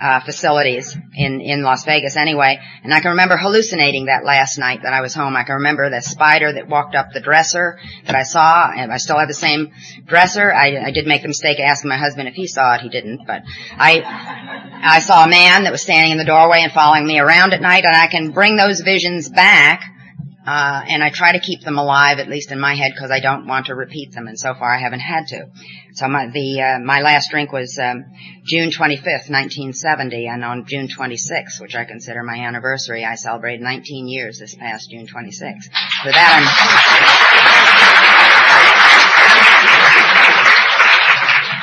[0.00, 2.58] uh, facilities in in Las Vegas anyway.
[2.84, 5.36] And I can remember hallucinating that last night that I was home.
[5.36, 8.98] I can remember the spider that walked up the dresser that I saw, and I
[8.98, 9.72] still have the same
[10.06, 10.52] dresser.
[10.52, 12.80] I, I did make the mistake of asking my husband if he saw it.
[12.80, 13.42] He didn't, but
[13.76, 14.02] I
[14.82, 17.60] I saw a man that was standing in the doorway and following me around at
[17.60, 19.82] night, and I can bring those visions back
[20.46, 23.20] uh, and I try to keep them alive, at least in my head, because I
[23.20, 24.28] don't want to repeat them.
[24.28, 25.46] And so far, I haven't had to.
[25.94, 28.04] So my the uh, my last drink was um,
[28.46, 34.08] June 25th, 1970, and on June 26th, which I consider my anniversary, I celebrated 19
[34.08, 35.64] years this past June 26th.
[36.02, 36.32] For that,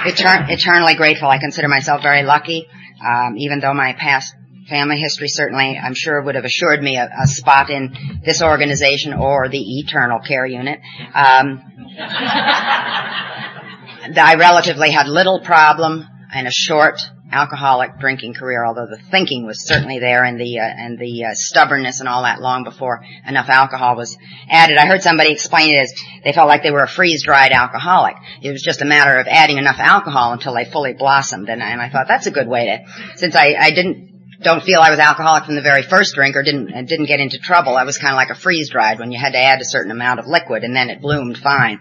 [0.05, 1.29] I'm etern- eternally grateful.
[1.29, 2.67] I consider myself very lucky,
[3.03, 4.35] um, even though my past
[4.69, 9.13] family history certainly, I'm sure, would have assured me a, a spot in this organization
[9.13, 10.79] or the eternal care unit.
[11.13, 11.61] Um,
[14.17, 16.99] I relatively had little problem and a short
[17.31, 21.33] alcoholic drinking career, although the thinking was certainly there and the uh, and the uh,
[21.33, 24.15] stubbornness and all that long before enough alcohol was
[24.49, 24.77] added.
[24.77, 28.15] I heard somebody explain it as they felt like they were a freeze-dried alcoholic.
[28.41, 31.81] It was just a matter of adding enough alcohol until they fully blossomed, and, and
[31.81, 33.17] I thought that's a good way to.
[33.17, 36.43] Since I, I didn't don't feel I was alcoholic from the very first drink or
[36.43, 37.77] didn't didn't get into trouble.
[37.77, 39.91] I was kind of like a freeze dried when you had to add a certain
[39.91, 41.79] amount of liquid and then it bloomed fine.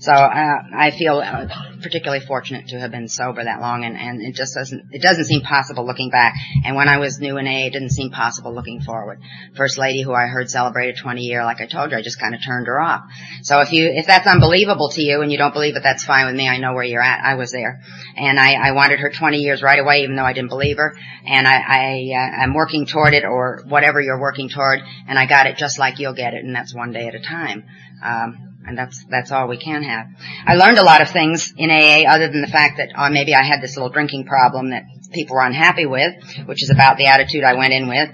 [0.00, 1.46] So uh, I feel uh,
[1.82, 5.26] particularly fortunate to have been sober that long, and, and it just doesn't it doesn't
[5.26, 6.34] seem possible looking back.
[6.64, 9.20] And when I was new in AA, it didn't seem possible looking forward.
[9.56, 12.34] First lady who I heard celebrated 20 year, like I told you, I just kind
[12.34, 13.02] of turned her off.
[13.42, 16.26] So if you if that's unbelievable to you and you don't believe it, that's fine
[16.26, 16.48] with me.
[16.48, 17.24] I know where you're at.
[17.24, 17.82] I was there,
[18.16, 20.94] and I, I wanted her 20 years right away, even though I didn't believe her.
[21.26, 25.26] And I, I uh, I'm working toward it, or whatever you're working toward, and I
[25.26, 27.64] got it just like you'll get it, and that's one day at a time.
[28.04, 30.06] Um, and that's that's all we can have.
[30.46, 33.34] I learned a lot of things in AA other than the fact that oh, maybe
[33.34, 36.14] I had this little drinking problem that people were unhappy with,
[36.46, 38.08] which is about the attitude I went in with.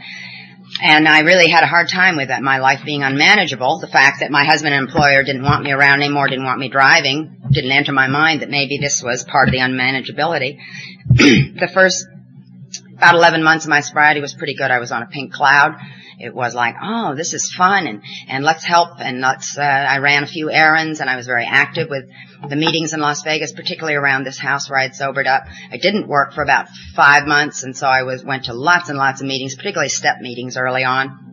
[0.82, 3.80] and I really had a hard time with that, my life being unmanageable.
[3.80, 6.68] The fact that my husband and employer didn't want me around anymore, didn't want me
[6.68, 10.58] driving, didn't enter my mind that maybe this was part of the unmanageability.
[11.08, 12.06] the first
[12.96, 14.70] about 11 months of my sobriety was pretty good.
[14.70, 15.76] I was on a pink cloud.
[16.20, 19.98] It was like, oh, this is fun and, and let's help and let's, uh, I
[19.98, 22.04] ran a few errands and I was very active with
[22.46, 25.44] the meetings in Las Vegas, particularly around this house where I'd sobered up.
[25.72, 28.98] I didn't work for about five months and so I was, went to lots and
[28.98, 31.30] lots of meetings, particularly step meetings early on.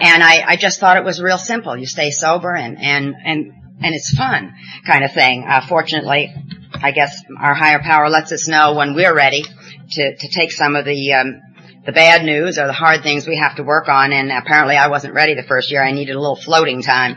[0.00, 1.76] And I, I just thought it was real simple.
[1.76, 4.54] You stay sober and, and, and, and it's fun
[4.86, 5.44] kind of thing.
[5.48, 6.34] Uh, fortunately,
[6.74, 10.76] I guess our higher power lets us know when we're ready to, to take some
[10.76, 11.40] of the, um,
[11.84, 14.12] the bad news or the hard things we have to work on.
[14.12, 15.82] And apparently I wasn't ready the first year.
[15.82, 17.16] I needed a little floating time.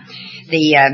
[0.50, 0.90] The, uh,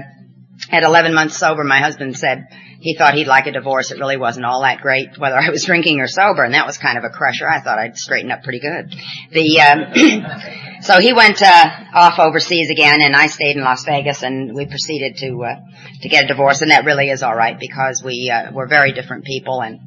[0.71, 2.47] at 11 months sober, my husband said
[2.82, 3.91] he thought he'd like a divorce.
[3.91, 6.43] It really wasn't all that great whether I was drinking or sober.
[6.43, 7.47] And that was kind of a crusher.
[7.47, 8.93] I thought I'd straighten up pretty good.
[9.32, 14.23] The, um, so he went, uh, off overseas again and I stayed in Las Vegas
[14.23, 15.55] and we proceeded to, uh,
[16.01, 16.62] to get a divorce.
[16.62, 19.79] And that really is all right because we, uh, we're very different people and,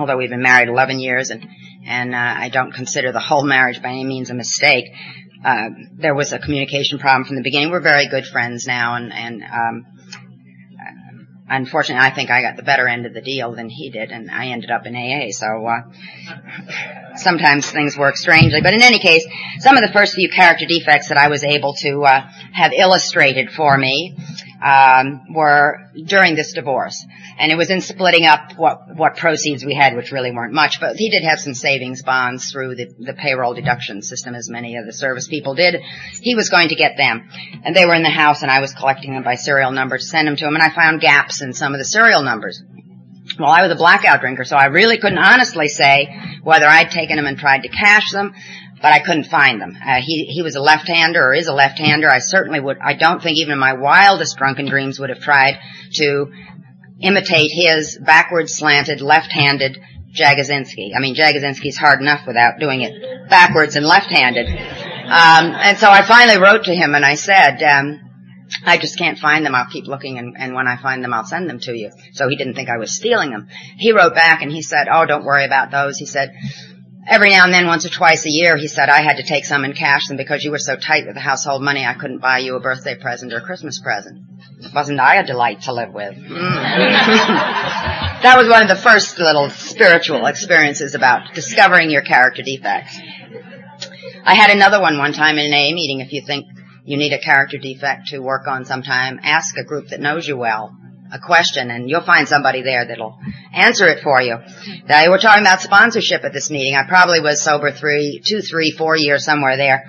[0.00, 1.46] although we've been married 11 years and
[1.86, 4.86] and uh, I don't consider the whole marriage by any means a mistake.
[5.44, 7.70] Uh, there was a communication problem from the beginning.
[7.70, 9.86] We're very good friends now, and and um,
[11.50, 14.30] unfortunately, I think I got the better end of the deal than he did, and
[14.30, 15.30] I ended up in AA.
[15.30, 19.26] So uh, sometimes things work strangely, but in any case,
[19.58, 23.50] some of the first few character defects that I was able to uh, have illustrated
[23.50, 24.16] for me
[24.62, 27.02] Um, were during this divorce,
[27.38, 30.80] and it was in splitting up what what proceeds we had, which really weren't much.
[30.80, 34.76] But he did have some savings bonds through the, the payroll deduction system, as many
[34.76, 35.80] of the service people did.
[36.20, 37.30] He was going to get them,
[37.64, 40.04] and they were in the house, and I was collecting them by serial number to
[40.04, 40.54] send them to him.
[40.54, 42.62] And I found gaps in some of the serial numbers.
[43.38, 46.08] Well, I was a blackout drinker, so I really couldn't honestly say
[46.42, 48.34] whether I'd taken them and tried to cash them
[48.82, 49.76] but I couldn't find them.
[49.76, 52.08] Uh, he he was a left-hander or is a left-hander.
[52.08, 52.78] I certainly would.
[52.78, 55.58] I don't think even in my wildest drunken dreams would have tried
[55.94, 56.32] to
[57.00, 59.78] imitate his backward slanted left-handed
[60.14, 60.90] Jagosinski.
[60.96, 64.46] I mean, Jagosinski's hard enough without doing it backwards and left-handed.
[64.48, 68.00] Um, and so I finally wrote to him and I said, um,
[68.64, 69.54] I just can't find them.
[69.54, 71.90] I'll keep looking, and, and when I find them, I'll send them to you.
[72.12, 73.48] So he didn't think I was stealing them.
[73.76, 76.32] He wrote back and he said, "Oh, don't worry about those." He said,
[77.06, 79.44] every now and then, once or twice a year, he said, I had to take
[79.44, 82.18] some and cash them because you were so tight with the household money, I couldn't
[82.18, 84.22] buy you a birthday present or a Christmas present.
[84.74, 86.14] Wasn't I a delight to live with?
[86.14, 86.28] Mm.
[88.22, 92.98] that was one of the first little spiritual experiences about discovering your character defects.
[94.24, 96.00] I had another one one time in an A meeting.
[96.00, 96.46] If you think
[96.84, 100.36] you need a character defect to work on sometime, ask a group that knows you
[100.36, 100.76] well
[101.12, 103.18] a question and you'll find somebody there that'll
[103.52, 104.36] answer it for you.
[104.86, 106.74] They were talking about sponsorship at this meeting.
[106.74, 109.84] I probably was sober three, two, three, four years somewhere there.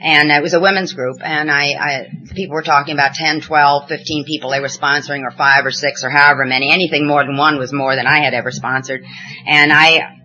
[0.00, 3.88] And it was a women's group and I, I, people were talking about 10, 12,
[3.88, 6.72] 15 people they were sponsoring or five or six or however many.
[6.72, 9.04] Anything more than one was more than I had ever sponsored.
[9.46, 10.18] And I,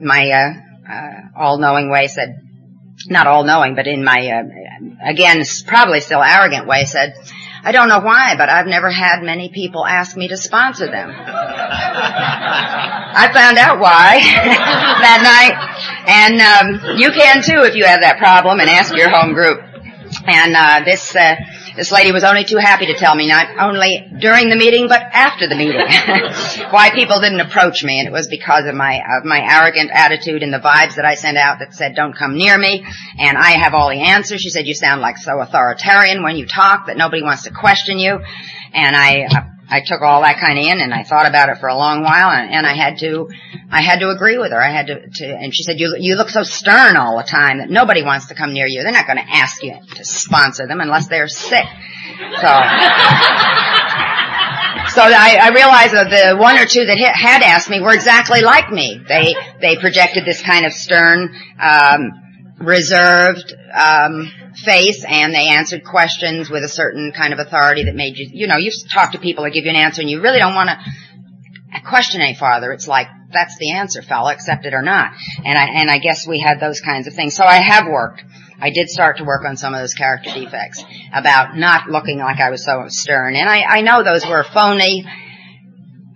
[0.00, 2.36] my, uh, uh, all-knowing way said,
[3.08, 7.14] not all-knowing, but in my, uh, again, probably still arrogant way said,
[7.66, 11.10] I don't know why, but I've never had many people ask me to sponsor them.
[11.10, 14.20] I found out why
[15.02, 15.58] that night,
[16.06, 19.58] and um, you can too if you have that problem, and ask your home group.
[20.26, 21.34] And uh, this uh,
[21.76, 25.00] this lady was only too happy to tell me, not only during the meeting, but
[25.00, 25.80] after the meeting,
[26.70, 27.98] why people didn't approach me.
[27.98, 31.14] And it was because of my, of my arrogant attitude and the vibes that I
[31.14, 32.84] sent out that said, don't come near me.
[33.18, 34.40] And I have all the answers.
[34.40, 37.98] She said, you sound like so authoritarian when you talk that nobody wants to question
[37.98, 38.18] you.
[38.72, 41.58] And I, uh, I took all that kind of in and I thought about it
[41.58, 43.28] for a long while and, and I had to,
[43.70, 44.62] I had to agree with her.
[44.62, 47.58] I had to, to, and she said, you, you look so stern all the time
[47.58, 48.82] that nobody wants to come near you.
[48.82, 51.66] They're not going to ask you to sponsor them unless they're sick.
[52.18, 52.48] So,
[54.94, 58.42] so I, I realized that the one or two that had asked me were exactly
[58.42, 59.00] like me.
[59.08, 62.22] They, they projected this kind of stern, um,
[62.58, 64.30] reserved, um,
[64.64, 68.46] face and they answered questions with a certain kind of authority that made you, you
[68.46, 70.70] know, you talk to people or give you an answer and you really don't want
[70.70, 72.72] to question any farther.
[72.72, 75.12] It's like, that's the answer, fella, accept it or not.
[75.44, 77.34] And I, and I guess we had those kinds of things.
[77.34, 78.24] So I have worked.
[78.58, 82.40] I did start to work on some of those character defects about not looking like
[82.40, 83.34] I was so stern.
[83.34, 85.04] And I, I know those were phony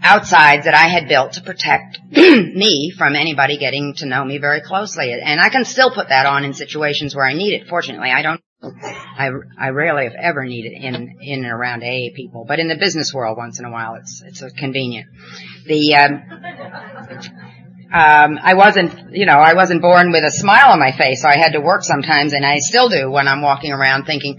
[0.02, 4.60] outsides that I had built to protect me from anybody getting to know me very
[4.60, 5.12] closely.
[5.12, 7.68] And I can still put that on in situations where I need it.
[7.68, 12.14] Fortunately, I don't, I, I rarely have ever need it in, in and around AA
[12.14, 15.08] people, but in the business world once in a while it's, it's convenient.
[15.66, 16.22] The, um,
[17.92, 21.28] um, I wasn't, you know, I wasn't born with a smile on my face, so
[21.28, 24.38] I had to work sometimes, and I still do when I'm walking around thinking,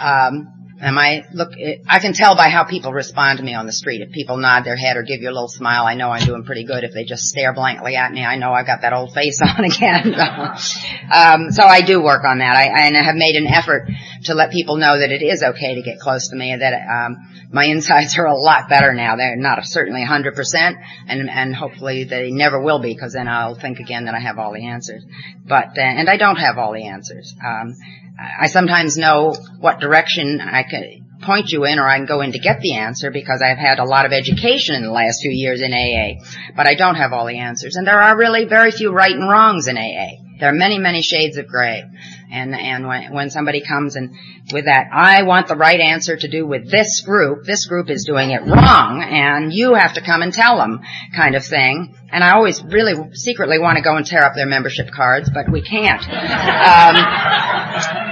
[0.00, 1.52] um, Am I look?
[1.88, 4.00] I can tell by how people respond to me on the street.
[4.00, 6.42] If people nod their head or give you a little smile, I know I'm doing
[6.42, 6.82] pretty good.
[6.82, 9.64] If they just stare blankly at me, I know I've got that old face on
[9.64, 10.12] again.
[11.12, 12.56] um, so I do work on that.
[12.56, 13.88] I, and I have made an effort
[14.24, 16.56] to let people know that it is okay to get close to me.
[16.58, 17.16] That um,
[17.52, 19.14] my insides are a lot better now.
[19.14, 23.54] They're not certainly 100 percent, and and hopefully they never will be, because then I'll
[23.54, 25.04] think again that I have all the answers.
[25.46, 27.36] But uh, and I don't have all the answers.
[27.44, 27.76] Um,
[28.18, 32.32] I sometimes know what direction I can point you in or I can go in
[32.32, 35.30] to get the answer because I've had a lot of education in the last few
[35.30, 36.24] years in AA.
[36.56, 37.76] But I don't have all the answers.
[37.76, 40.22] And there are really very few right and wrongs in AA.
[40.40, 41.84] There are many, many shades of gray.
[42.32, 44.14] And, and when, when somebody comes and
[44.52, 48.04] with that, I want the right answer to do with this group, this group is
[48.04, 50.80] doing it wrong, and you have to come and tell them
[51.14, 51.94] kind of thing.
[52.10, 55.50] And I always really secretly want to go and tear up their membership cards, but
[55.50, 56.02] we can't.
[56.08, 58.11] Um,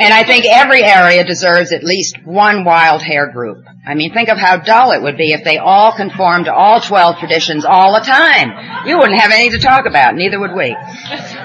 [0.00, 3.64] and I think every area deserves at least one wild hair group.
[3.86, 6.80] I mean, think of how dull it would be if they all conformed to all
[6.80, 8.86] 12 traditions all the time.
[8.86, 10.74] You wouldn't have any to talk about, neither would we.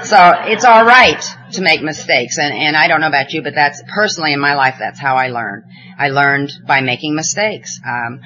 [0.03, 3.83] So it's alright to make mistakes, and, and I don't know about you, but that's
[3.93, 5.63] personally in my life, that's how I learned.
[5.97, 7.79] I learned by making mistakes.
[7.85, 8.21] Um,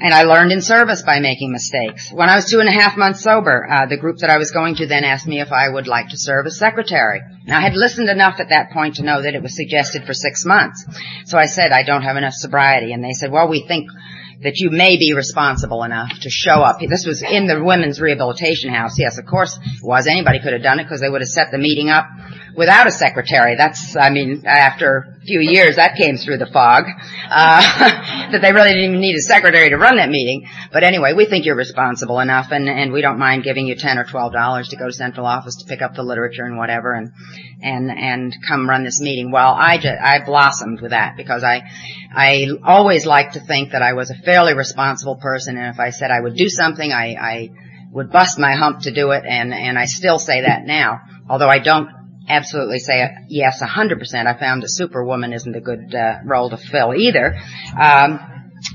[0.00, 2.10] and I learned in service by making mistakes.
[2.12, 4.50] When I was two and a half months sober, uh, the group that I was
[4.50, 7.20] going to then asked me if I would like to serve as secretary.
[7.44, 10.14] Now I had listened enough at that point to know that it was suggested for
[10.14, 10.84] six months.
[11.26, 12.92] So I said, I don't have enough sobriety.
[12.92, 13.88] And they said, well, we think
[14.42, 16.78] that you may be responsible enough to show up.
[16.80, 18.98] This was in the women's rehabilitation house.
[18.98, 20.06] Yes, of course it was.
[20.06, 22.06] Anybody could have done it because they would have set the meeting up
[22.58, 23.56] without a secretary.
[23.56, 26.84] That's, I mean, after a few years, that came through the fog,
[27.30, 27.60] uh,
[28.32, 30.48] that they really didn't even need a secretary to run that meeting.
[30.72, 33.98] But anyway, we think you're responsible enough, and, and we don't mind giving you ten
[33.98, 36.92] or twelve dollars to go to central office to pick up the literature and whatever,
[36.94, 37.12] and
[37.62, 39.30] and and come run this meeting.
[39.30, 41.62] Well, I just I blossomed with that because I
[42.14, 45.90] I always like to think that I was a fairly responsible person, and if I
[45.90, 47.50] said I would do something, I I
[47.92, 51.48] would bust my hump to do it, and and I still say that now, although
[51.48, 51.88] I don't
[52.28, 54.26] absolutely say yes 100%.
[54.26, 57.34] I found a superwoman isn't a good uh, role to fill either.
[57.80, 58.20] Um,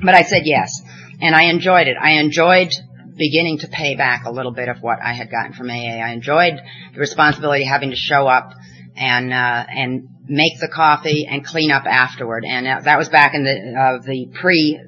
[0.04, 0.82] but I said yes.
[1.22, 1.96] And I enjoyed it.
[2.02, 2.74] I enjoyed
[3.15, 6.02] beginning to pay back a little bit of what I had gotten from AA.
[6.02, 6.60] I enjoyed
[6.93, 8.54] the responsibility of having to show up
[8.95, 12.45] and uh, and make the coffee and clean up afterward.
[12.45, 14.79] And uh, that was back in the uh, the pre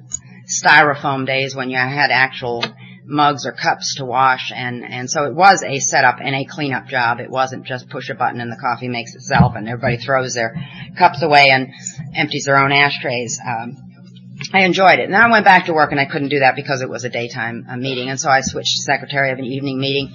[0.46, 2.64] styrofoam days when you had actual
[3.06, 6.88] mugs or cups to wash and and so it was a setup and a cleanup
[6.88, 10.34] job it wasn't just push a button and the coffee makes itself and everybody throws
[10.34, 10.56] their
[10.98, 11.68] cups away and
[12.16, 13.76] empties their own ashtrays um
[14.52, 15.04] I enjoyed it.
[15.04, 17.04] And then I went back to work and I couldn't do that because it was
[17.04, 20.14] a daytime uh, meeting and so I switched to secretary of an evening meeting.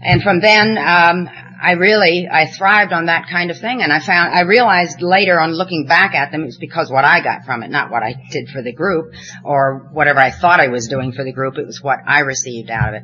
[0.00, 1.28] And from then um
[1.60, 5.40] I really, I thrived on that kind of thing and I found, I realized later
[5.40, 8.02] on looking back at them, it was because what I got from it, not what
[8.02, 9.12] I did for the group
[9.44, 12.70] or whatever I thought I was doing for the group, it was what I received
[12.70, 13.02] out of it.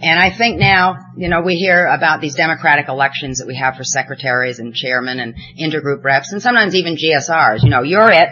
[0.00, 3.76] And I think now, you know, we hear about these democratic elections that we have
[3.76, 7.62] for secretaries and chairmen and intergroup reps and sometimes even GSRs.
[7.62, 8.28] You know, you're it.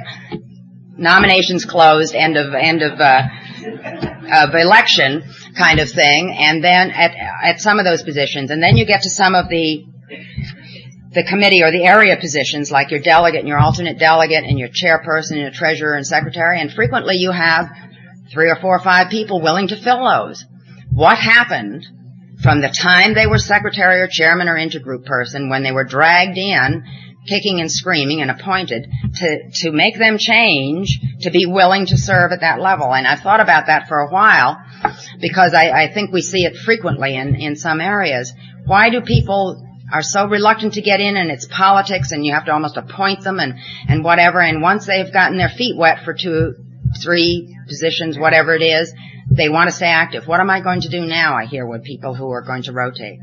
[0.97, 3.23] Nominations closed, end of, end of, uh,
[3.65, 5.23] of election
[5.57, 9.03] kind of thing, and then at, at some of those positions, and then you get
[9.03, 9.87] to some of the
[11.13, 14.69] the committee or the area positions, like your delegate and your alternate delegate and your
[14.69, 17.69] chairperson and your treasurer and secretary, and frequently you have
[18.33, 20.45] three or four or five people willing to fill those.
[20.93, 21.85] What happened
[22.43, 26.39] from the time they were secretary or chairman or intergroup person when they were dragged
[26.39, 26.85] in
[27.27, 32.33] kicking and screaming and appointed to, to make them change to be willing to serve
[32.33, 32.93] at that level.
[32.95, 34.59] And I've thought about that for a while
[35.21, 38.33] because I, I think we see it frequently in, in some areas.
[38.65, 42.45] Why do people are so reluctant to get in and it's politics and you have
[42.47, 43.55] to almost appoint them and,
[43.89, 44.41] and whatever.
[44.41, 46.55] And once they've gotten their feet wet for two,
[47.03, 48.95] three positions, whatever it is,
[49.31, 50.27] they want to stay active.
[50.27, 51.37] What am I going to do now?
[51.37, 53.19] I hear with people who are going to rotate.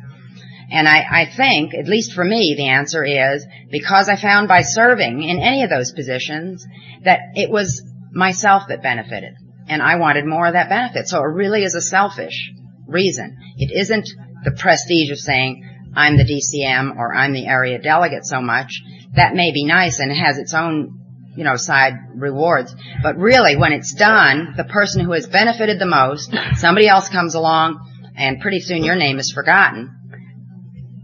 [0.70, 4.62] And I, I think, at least for me, the answer is because I found by
[4.62, 6.66] serving in any of those positions
[7.04, 9.34] that it was myself that benefited.
[9.70, 11.08] And I wanted more of that benefit.
[11.08, 12.52] So it really is a selfish
[12.86, 13.38] reason.
[13.58, 14.10] It isn't
[14.44, 15.64] the prestige of saying,
[15.96, 18.82] I'm the DCM or I'm the area delegate so much.
[19.16, 21.00] That may be nice and has its own,
[21.36, 22.76] you know, side rewards.
[23.02, 27.36] But really, when it's done, the person who has benefited the most, somebody else comes
[27.36, 27.80] along
[28.18, 29.97] and pretty soon your name is forgotten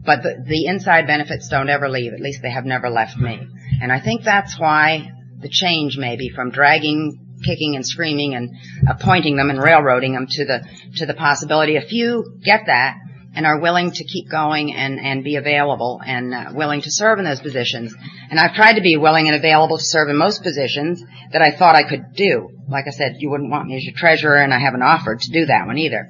[0.06, 2.14] but the, the inside benefits don't ever leave.
[2.14, 3.48] At least they have never left me.
[3.82, 8.52] And I think that's why the change maybe from dragging kicking and screaming and
[8.90, 11.76] appointing them and railroading them to the to the possibility.
[11.76, 12.98] If you get that
[13.36, 17.20] and are willing to keep going and and be available and uh, willing to serve
[17.20, 17.94] in those positions,
[18.30, 21.52] and I've tried to be willing and available to serve in most positions that I
[21.52, 22.50] thought I could do.
[22.70, 25.32] Like I said, you wouldn't want me as your treasurer, and I haven't offered to
[25.32, 26.10] do that one either.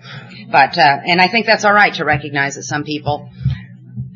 [0.52, 3.30] But uh, and I think that's all right to recognize that some people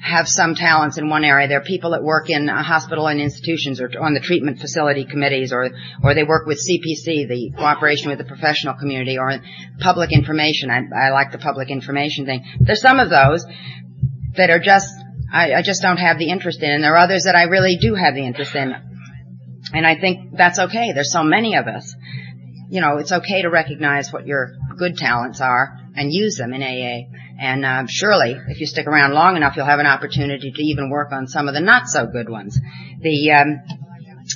[0.08, 1.47] have some talents in one area.
[1.47, 5.05] There are people that work in a hospital and institutions or on the treatment facility
[5.05, 5.70] committees or,
[6.03, 9.39] or they work with CPC, the cooperation with the professional community or
[9.80, 10.70] public information.
[10.70, 12.43] I, I like the public information thing.
[12.60, 13.45] There's some of those
[14.36, 14.93] that are just,
[15.32, 17.78] I, I just don't have the interest in and there are others that I really
[17.78, 18.74] do have the interest in.
[19.74, 20.93] And I think that's okay.
[20.93, 21.93] There's so many of us.
[22.70, 26.62] You know, it's okay to recognize what your good talents are and use them in
[26.62, 27.10] AA.
[27.39, 30.89] And um, surely, if you stick around long enough, you'll have an opportunity to even
[30.89, 32.58] work on some of the not so good ones.
[33.02, 33.62] The um,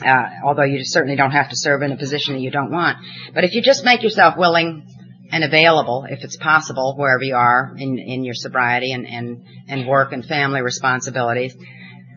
[0.05, 2.97] uh, although you certainly don't have to serve in a position that you don't want,
[3.34, 4.88] but if you just make yourself willing
[5.32, 9.88] and available, if it's possible, wherever you are in in your sobriety and and and
[9.88, 11.55] work and family responsibilities,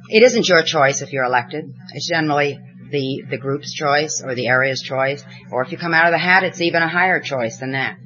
[0.08, 1.64] it isn't your choice if you're elected.
[1.92, 2.58] It's generally
[2.90, 6.18] the the group's choice or the area's choice, or if you come out of the
[6.18, 7.98] hat, it's even a higher choice than that.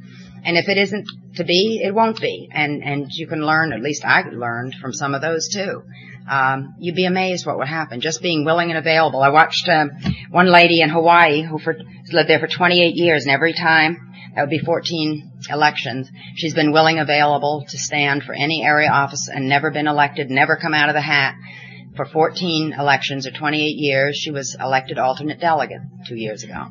[0.44, 2.48] And if it isn't to be, it won't be.
[2.52, 5.82] And, and you can learn, at least I learned from some of those too.
[6.30, 8.00] Um, you'd be amazed what would happen.
[8.00, 9.22] Just being willing and available.
[9.22, 9.86] I watched uh,
[10.30, 11.74] one lady in Hawaii who for,
[12.12, 13.96] lived there for 28 years, and every time
[14.34, 19.28] that would be 14 elections, she's been willing, available to stand for any area office
[19.32, 21.34] and never been elected, never come out of the hat.
[21.96, 26.66] For 14 elections or 28 years, she was elected alternate delegate two years ago.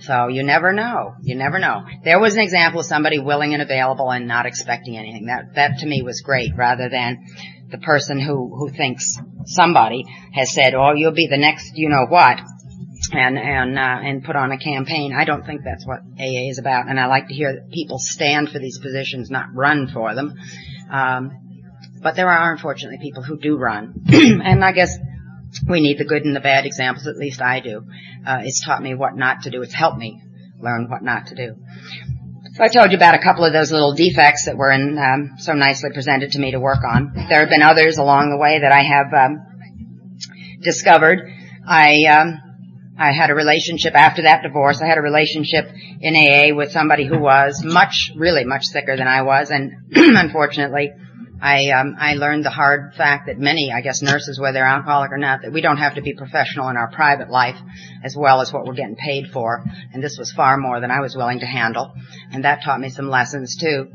[0.00, 1.14] So you never know.
[1.22, 1.84] You never know.
[2.04, 5.26] There was an example of somebody willing and available and not expecting anything.
[5.26, 7.24] That that to me was great rather than
[7.70, 9.16] the person who who thinks
[9.46, 12.40] somebody has said, "Oh, you'll be the next you know what."
[13.12, 15.14] And and uh, and put on a campaign.
[15.16, 16.88] I don't think that's what AA is about.
[16.88, 20.34] And I like to hear people stand for these positions, not run for them.
[20.90, 21.30] Um,
[22.02, 24.96] but there are unfortunately people who do run, and I guess
[25.68, 27.06] we need the good and the bad examples.
[27.06, 27.84] At least I do.
[28.26, 29.62] Uh, it's taught me what not to do.
[29.62, 30.22] It's helped me
[30.60, 31.56] learn what not to do.
[32.54, 35.38] So I told you about a couple of those little defects that were in, um,
[35.38, 37.12] so nicely presented to me to work on.
[37.28, 39.46] There have been others along the way that I have um,
[40.62, 41.32] discovered.
[41.66, 42.40] I um,
[42.96, 44.80] I had a relationship after that divorce.
[44.80, 45.68] I had a relationship
[46.00, 50.92] in AA with somebody who was much, really much sicker than I was, and unfortunately,
[51.44, 55.12] I um, I learned the hard fact that many, I guess, nurses, whether they're alcoholic
[55.12, 57.58] or not, that we don't have to be professional in our private life
[58.02, 59.62] as well as what we're getting paid for.
[59.92, 61.92] And this was far more than I was willing to handle,
[62.32, 63.88] and that taught me some lessons too.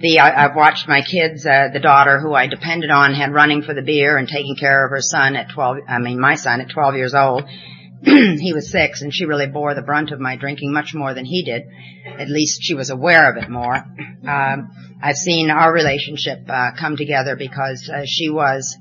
[0.00, 3.62] The I, I've watched my kids, uh, the daughter who I depended on, had running
[3.62, 5.76] for the beer and taking care of her son at 12.
[5.88, 7.44] I mean, my son at 12 years old.
[8.04, 11.24] he was six, and she really bore the brunt of my drinking much more than
[11.24, 11.62] he did.
[12.18, 13.76] At least she was aware of it more.
[13.76, 18.76] Um, I've seen our relationship uh, come together because uh, she was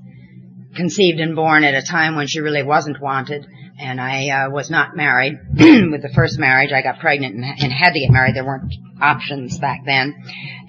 [0.75, 3.45] conceived and born at a time when she really wasn't wanted,
[3.79, 5.39] and I uh, was not married.
[5.53, 8.35] With the first marriage, I got pregnant and, and had to get married.
[8.35, 10.15] There weren't options back then,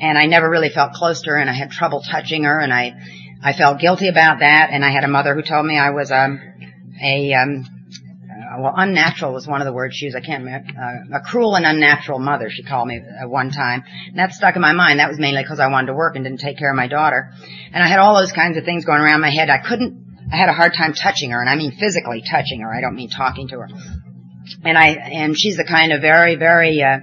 [0.01, 2.73] and I never really felt close to her, and I had trouble touching her, and
[2.73, 2.95] I
[3.43, 6.13] I felt guilty about that, and I had a mother who told me I was
[6.13, 6.41] um,
[7.03, 7.65] a um,
[8.59, 10.17] well, unnatural was one of the words she used.
[10.17, 10.69] I can't remember.
[10.71, 13.85] Uh, a cruel and unnatural mother, she called me at one time.
[14.09, 14.99] And that stuck in my mind.
[14.99, 17.31] That was mainly because I wanted to work and didn't take care of my daughter.
[17.73, 19.51] And I had all those kinds of things going around my head.
[19.51, 22.73] I couldn't, I had a hard time touching her, and I mean physically touching her.
[22.73, 23.69] I don't mean talking to her.
[24.65, 26.99] And I, and she's the kind of very, very, uh,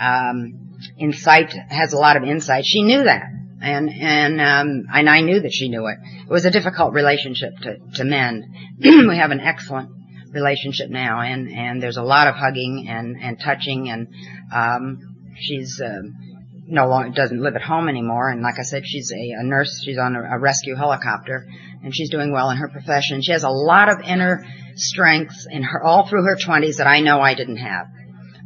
[0.00, 2.64] um, insight, has a lot of insight.
[2.64, 3.24] She knew that.
[3.60, 5.96] And, and, um, and I knew that she knew it.
[6.22, 8.44] It was a difficult relationship to, to mend.
[8.78, 9.90] we have an excellent
[10.32, 14.08] relationship now, and and there's a lot of hugging and and touching, and
[14.54, 14.98] um,
[15.36, 16.02] she's uh,
[16.66, 18.28] no longer doesn't live at home anymore.
[18.30, 19.82] And like I said, she's a, a nurse.
[19.84, 21.46] She's on a, a rescue helicopter,
[21.82, 23.22] and she's doing well in her profession.
[23.22, 24.44] She has a lot of inner
[24.76, 27.86] strengths in her all through her 20s that I know I didn't have.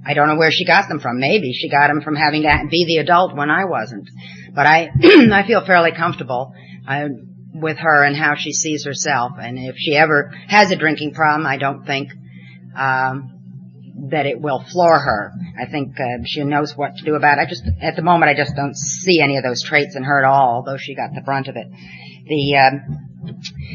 [0.04, 1.20] I don't know where she got them from.
[1.20, 4.08] Maybe she got them from having to be the adult when I wasn't.
[4.52, 4.90] But I,
[5.32, 6.52] I feel fairly comfortable.
[6.86, 7.06] I,
[7.54, 9.32] with her and how she sees herself.
[9.38, 12.10] And if she ever has a drinking problem, I don't think
[12.76, 13.32] um,
[14.10, 15.32] that it will floor her.
[15.60, 17.42] I think uh, she knows what to do about it.
[17.42, 20.18] I just at the moment I just don't see any of those traits in her
[20.18, 21.66] at all, although she got the brunt of it.
[22.26, 23.08] The um,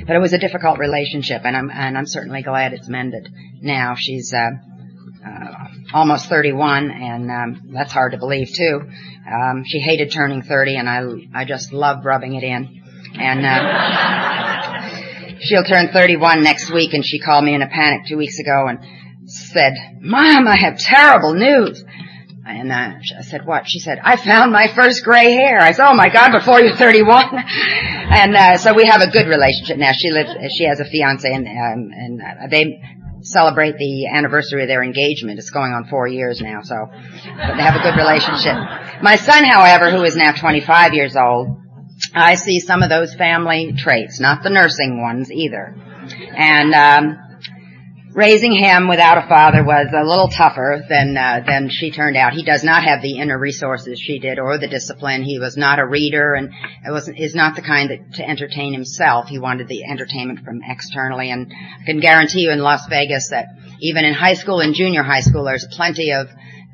[0.05, 3.29] but it was a difficult relationship, and I'm and I'm certainly glad it's mended
[3.61, 3.95] now.
[3.97, 4.51] She's uh,
[5.25, 8.81] uh, almost 31, and um, that's hard to believe too.
[9.31, 12.76] Um, she hated turning 30, and I I just loved rubbing it in.
[13.19, 14.89] And uh,
[15.39, 18.67] she'll turn 31 next week, and she called me in a panic two weeks ago
[18.67, 18.79] and
[19.29, 21.83] said, Mom, I have terrible news.
[22.45, 23.67] And uh, I said, what?
[23.67, 25.59] She said, I found my first gray hair.
[25.59, 27.25] I said, oh my God, before you're 31.
[27.35, 29.91] and uh, so we have a good relationship now.
[29.91, 32.81] She lives, she has a fiance and, um, and uh, they
[33.21, 35.39] celebrate the anniversary of their engagement.
[35.39, 38.55] It's going on four years now, so they have a good relationship.
[39.01, 41.57] My son, however, who is now 25 years old,
[42.13, 45.75] I see some of those family traits, not the nursing ones either.
[46.35, 47.17] And um,
[48.17, 52.33] raising him without a father was a little tougher than uh, than she turned out.
[52.33, 55.23] He does not have the inner resources she did, or the discipline.
[55.23, 56.49] He was not a reader, and
[56.85, 59.27] it was is not the kind that to entertain himself.
[59.27, 63.47] He wanted the entertainment from externally, and I can guarantee you in Las Vegas that
[63.79, 66.27] even in high school and junior high school, there's plenty of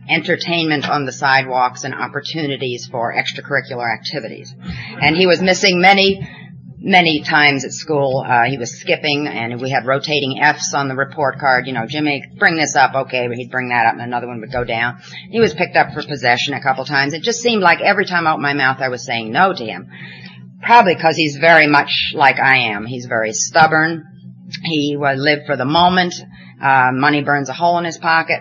[0.09, 4.53] entertainment on the sidewalks and opportunities for extracurricular activities.
[5.01, 6.27] And he was missing many
[6.83, 8.23] many times at school.
[8.27, 11.65] Uh, he was skipping and we had rotating F's on the report card.
[11.65, 12.93] You know, Jimmy, bring this up.
[12.93, 13.27] Okay.
[13.27, 14.99] But he'd bring that up and another one would go down.
[15.29, 17.13] He was picked up for possession a couple times.
[17.13, 19.87] It just seemed like every time out my mouth I was saying no to him.
[20.61, 22.85] Probably because he's very much like I am.
[22.85, 24.12] He's very stubborn.
[24.63, 26.15] He would live for the moment.
[26.61, 28.39] Uh, money burns a hole in his pocket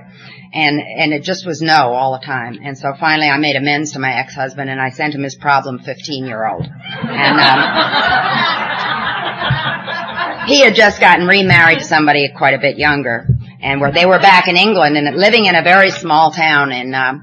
[0.53, 2.59] and and it just was no all the time.
[2.62, 5.78] And so finally, I made amends to my ex-husband, and I sent him his problem
[5.78, 6.66] 15-year-old.
[6.66, 7.59] And um,
[10.48, 13.26] he had just gotten remarried to somebody quite a bit younger,
[13.61, 16.94] and where they were back in England and living in a very small town in.
[16.94, 17.14] Uh,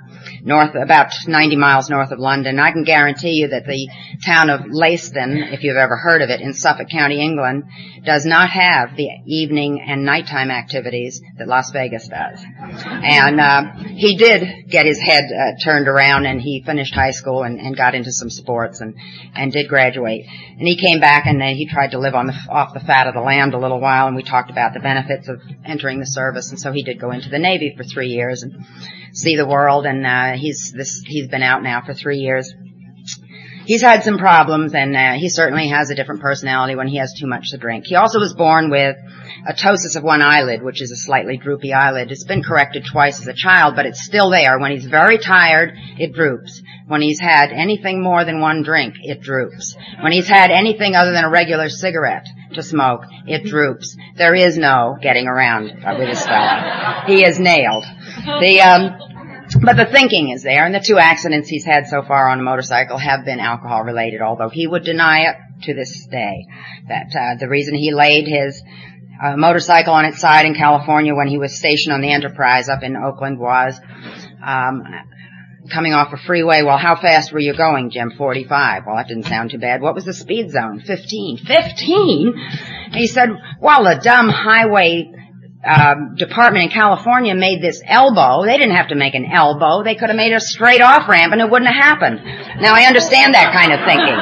[0.41, 2.59] north, about 90 miles north of London.
[2.59, 3.89] I can guarantee you that the
[4.25, 7.63] town of Leiston, if you've ever heard of it, in Suffolk County, England,
[8.05, 12.43] does not have the evening and nighttime activities that Las Vegas does.
[12.65, 17.43] And uh, he did get his head uh, turned around, and he finished high school
[17.43, 18.95] and, and got into some sports and
[19.35, 20.25] and did graduate.
[20.27, 23.07] And he came back and uh, he tried to live on the off the fat
[23.07, 26.05] of the land a little while, and we talked about the benefits of entering the
[26.05, 26.49] service.
[26.49, 28.65] And so he did go into the Navy for three years and
[29.13, 29.85] see the world.
[29.85, 32.53] And uh, he's this he's been out now for three years
[33.69, 37.13] he's had some problems and uh, he certainly has a different personality when he has
[37.13, 37.85] too much to drink.
[37.85, 38.97] He also was born with
[39.47, 42.11] a ptosis of one eyelid, which is a slightly droopy eyelid.
[42.11, 44.57] It's been corrected twice as a child, but it's still there.
[44.57, 46.63] When he's very tired, it droops.
[46.87, 49.75] When he's had anything more than one drink, it droops.
[50.01, 53.95] When he's had anything other than a regular cigarette to smoke, it droops.
[54.15, 57.03] There is no getting around with this fellow.
[57.07, 57.85] He is nailed.
[58.25, 59.09] The um,
[59.61, 62.43] but the thinking is there, and the two accidents he's had so far on a
[62.43, 66.45] motorcycle have been alcohol related, although he would deny it to this day.
[66.87, 68.61] That uh, the reason he laid his
[69.21, 72.83] uh, motorcycle on its side in California when he was stationed on the Enterprise up
[72.83, 73.79] in Oakland was
[74.45, 74.83] um,
[75.71, 76.61] coming off a freeway.
[76.61, 78.11] Well, how fast were you going, Jim?
[78.17, 78.83] 45.
[78.85, 79.81] Well, that didn't sound too bad.
[79.81, 80.79] What was the speed zone?
[80.79, 81.37] 15.
[81.37, 82.33] 15?
[82.93, 83.29] He said,
[83.59, 85.11] well, the dumb highway
[85.65, 88.45] um, department in California made this elbow.
[88.45, 89.83] They didn't have to make an elbow.
[89.83, 92.21] They could have made a straight off ramp and it wouldn't have happened.
[92.61, 94.15] Now I understand that kind of thinking.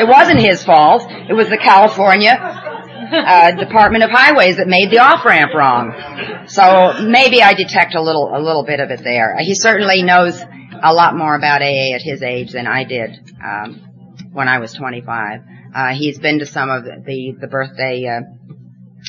[0.00, 1.02] It wasn't his fault.
[1.28, 2.69] It was the California
[3.12, 6.46] uh, Department of Highways that made the off ramp wrong.
[6.46, 9.36] So maybe I detect a little a little bit of it there.
[9.40, 10.40] He certainly knows
[10.82, 13.10] a lot more about AA at his age than I did
[13.44, 15.40] um, when I was 25.
[15.74, 18.06] Uh, he's been to some of the the, birthday.
[18.06, 18.40] Uh,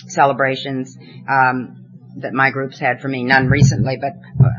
[0.08, 0.98] celebrations
[1.30, 1.86] um,
[2.18, 3.24] that my groups had for me.
[3.24, 4.14] None recently, but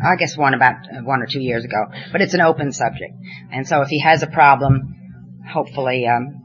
[0.05, 1.87] I guess one about uh, one or two years ago.
[2.11, 3.15] But it's an open subject,
[3.51, 4.95] and so if he has a problem,
[5.51, 6.42] hopefully um,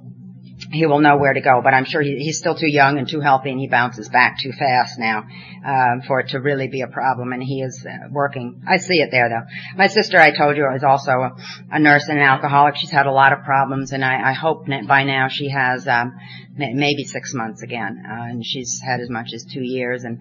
[0.72, 1.62] he will know where to go.
[1.64, 4.40] But I'm sure he, he's still too young and too healthy, and he bounces back
[4.40, 5.26] too fast now
[5.68, 7.34] uh, for it to really be a problem.
[7.34, 8.64] And he is uh, working.
[8.68, 9.46] I see it there, though.
[9.76, 11.36] My sister, I told you, is also a,
[11.72, 12.78] a nurse and an alcoholic.
[12.78, 16.16] She's had a lot of problems, and I, I hope by now she has um,
[16.56, 20.20] maybe six months again, uh, and she's had as much as two years, and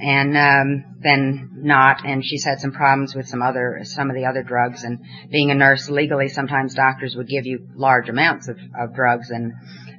[0.00, 4.26] and um, then not, and she's had some problems with some other some of the
[4.26, 8.58] other drugs, and being a nurse legally, sometimes doctors would give you large amounts of,
[8.78, 9.52] of drugs, and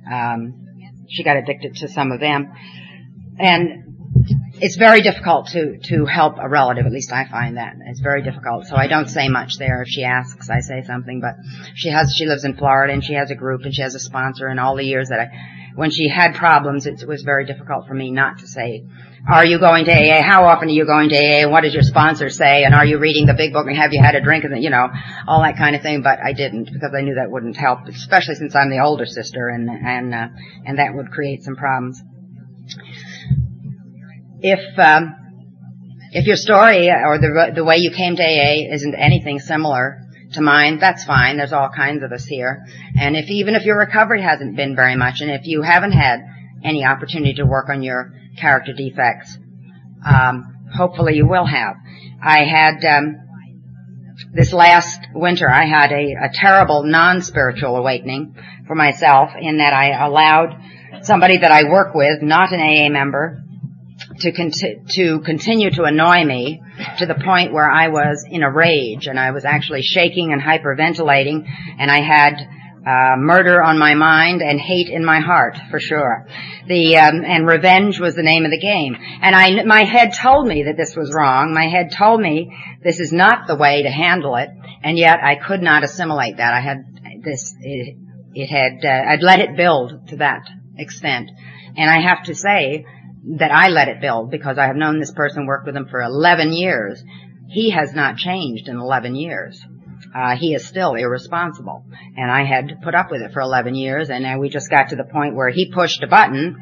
[0.10, 0.66] um,
[1.10, 2.52] she got addicted to some of them,
[3.40, 3.85] and
[4.62, 6.86] it's very difficult to to help a relative.
[6.86, 8.66] At least I find that it's very difficult.
[8.68, 9.82] So I don't say much there.
[9.82, 11.20] If she asks, I say something.
[11.20, 11.36] But
[11.76, 14.00] she has she lives in Florida and she has a group and she has a
[14.00, 14.48] sponsor.
[14.48, 15.28] And all the years that I,
[15.76, 18.86] when she had problems, it was very difficult for me not to say,
[19.30, 20.22] "Are you going to AA?
[20.22, 21.50] How often are you going to AA?
[21.50, 22.64] What does your sponsor say?
[22.64, 23.68] And are you reading the big book?
[23.68, 24.46] And have you had a drink?
[24.46, 24.88] And you know,
[25.28, 28.36] all that kind of thing." But I didn't because I knew that wouldn't help, especially
[28.36, 30.28] since I'm the older sister, and and uh,
[30.66, 32.02] and that would create some problems
[34.48, 35.16] if um,
[36.12, 40.02] if your story or the the way you came to AA isn't anything similar
[40.34, 41.38] to mine, that's fine.
[41.38, 42.64] There's all kinds of us here,
[43.00, 46.20] and if even if your recovery hasn't been very much, and if you haven't had
[46.64, 49.36] any opportunity to work on your character defects,
[50.06, 51.76] um, hopefully you will have.
[52.22, 53.16] I had, um,
[54.34, 58.36] this last winter I had a, a terrible non-spiritual awakening
[58.68, 60.56] for myself in that I allowed
[61.04, 63.45] somebody that I work with, not an AA member,
[64.20, 64.32] to,
[64.90, 66.62] to continue to annoy me
[67.00, 70.42] to the point where I was in a rage and I was actually shaking and
[70.42, 71.48] hyperventilating
[71.80, 72.48] and I had
[72.86, 76.28] uh, murder on my mind and hate in my heart for sure.
[76.68, 78.96] The um, and revenge was the name of the game.
[79.22, 81.54] And I, my head told me that this was wrong.
[81.54, 84.50] My head told me this is not the way to handle it,
[84.84, 86.54] and yet I could not assimilate that.
[86.54, 87.56] I had this.
[87.60, 87.98] It,
[88.36, 88.86] it had.
[88.86, 90.48] Uh, I'd let it build to that
[90.78, 91.32] extent,
[91.76, 92.86] and I have to say
[93.38, 96.02] that I let it build because I have known this person, worked with him for
[96.02, 97.04] 11 years.
[97.50, 99.60] He has not changed in 11 years.
[100.16, 101.86] Uh, he is still irresponsible.
[102.16, 104.90] And I had to put up with it for 11 years and we just got
[104.90, 106.56] to the point where he pushed a button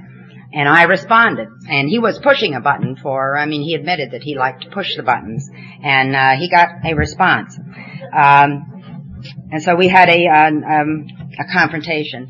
[0.53, 1.49] and I responded.
[1.67, 4.69] And he was pushing a button for, I mean, he admitted that he liked to
[4.69, 5.49] push the buttons
[5.83, 7.57] and, uh, he got a response.
[7.57, 11.07] Um, and so we had a, um,
[11.39, 12.29] a confrontation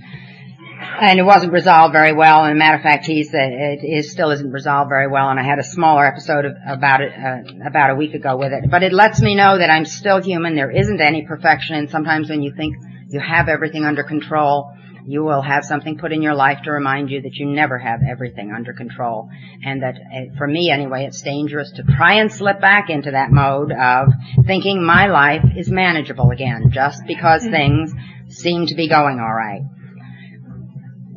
[1.01, 2.43] and it wasn't resolved very well.
[2.43, 5.29] And a matter of fact, he said it still isn't resolved very well.
[5.29, 8.69] And I had a smaller episode about it uh, about a week ago with it.
[8.69, 10.55] But it lets me know that I'm still human.
[10.55, 11.75] There isn't any perfection.
[11.75, 12.75] And sometimes when you think
[13.09, 14.73] you have everything under control,
[15.05, 17.99] you will have something put in your life to remind you that you never have
[18.09, 19.29] everything under control.
[19.63, 23.31] And that, uh, for me anyway, it's dangerous to try and slip back into that
[23.31, 24.07] mode of
[24.45, 27.91] thinking my life is manageable again, just because things
[28.29, 29.61] seem to be going all right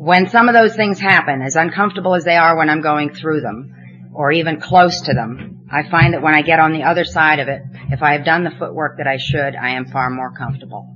[0.07, 3.41] when some of those things happen, as uncomfortable as they are when I'm going through
[3.41, 7.05] them, or even close to them, I find that when I get on the other
[7.05, 10.09] side of it, if I have done the footwork that I should, I am far
[10.11, 10.87] more comfortable.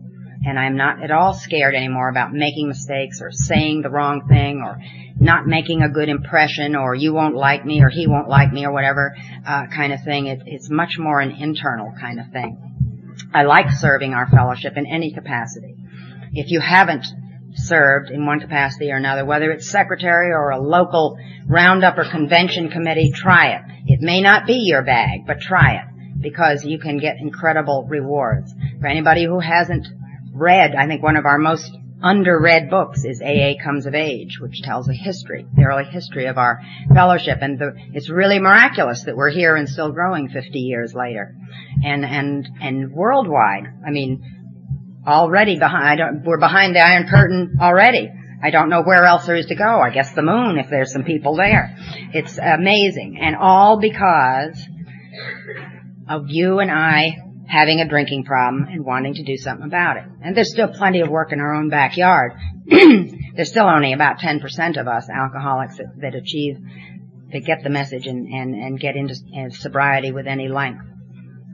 [0.46, 4.62] And I'm not at all scared anymore about making mistakes or saying the wrong thing
[4.62, 4.78] or
[5.18, 8.64] not making a good impression or you won't like me or he won't like me
[8.64, 10.28] or whatever uh, kind of thing.
[10.28, 13.16] It, it's much more an internal kind of thing.
[13.34, 15.74] I like serving our fellowship in any capacity.
[16.32, 17.06] If you haven't
[17.54, 22.70] served in one capacity or another, whether it's secretary or a local roundup or convention
[22.70, 23.62] committee, try it.
[23.86, 28.52] It may not be your bag, but try it because you can get incredible rewards.
[28.80, 29.86] For anybody who hasn't
[30.32, 31.70] read, I think one of our most
[32.02, 36.38] underread books is AA Comes of Age, which tells a history, the early history of
[36.38, 36.60] our
[36.94, 37.38] fellowship.
[37.40, 41.34] And the, it's really miraculous that we're here and still growing 50 years later.
[41.84, 44.39] And, and, and worldwide, I mean,
[45.06, 48.10] already behind, we're behind the Iron Curtain already.
[48.42, 49.80] I don't know where else there is to go.
[49.80, 51.76] I guess the moon if there's some people there.
[52.14, 53.18] It's amazing.
[53.20, 54.58] And all because
[56.08, 60.04] of you and I having a drinking problem and wanting to do something about it.
[60.22, 62.32] And there's still plenty of work in our own backyard.
[62.66, 66.58] there's still only about 10% of us alcoholics that, that achieve,
[67.32, 69.14] that get the message and, and, and get into
[69.50, 70.84] sobriety with any length.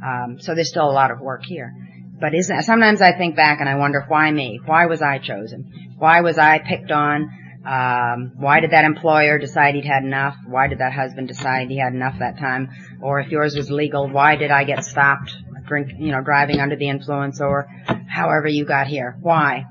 [0.05, 1.73] Um, so there's still a lot of work here.
[2.19, 4.61] But isn't sometimes I think back and I wonder why me?
[4.65, 5.95] Why was I chosen?
[5.99, 7.31] Why was I picked on?
[7.67, 10.37] Um, why did that employer decide he'd had enough?
[10.47, 12.71] Why did that husband decide he had enough that time?
[13.03, 15.35] Or if yours was legal, why did I get stopped
[15.67, 17.67] drink, you know, driving under the influence or
[18.09, 19.19] however you got here?
[19.21, 19.65] Why?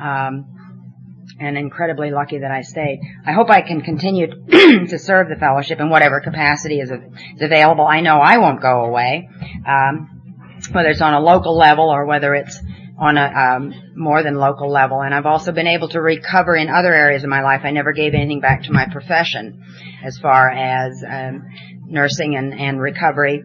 [0.00, 0.46] Um,
[1.40, 3.00] and incredibly lucky that I stayed.
[3.26, 7.86] I hope I can continue to serve the fellowship in whatever capacity is, is available.
[7.86, 9.28] I know I won't go away.
[9.66, 10.19] Um,
[10.68, 12.58] whether it's on a local level or whether it's
[12.98, 15.00] on a um, more than local level.
[15.00, 17.62] And I've also been able to recover in other areas of my life.
[17.64, 19.64] I never gave anything back to my profession
[20.04, 21.48] as far as um,
[21.86, 23.42] nursing and, and recovery.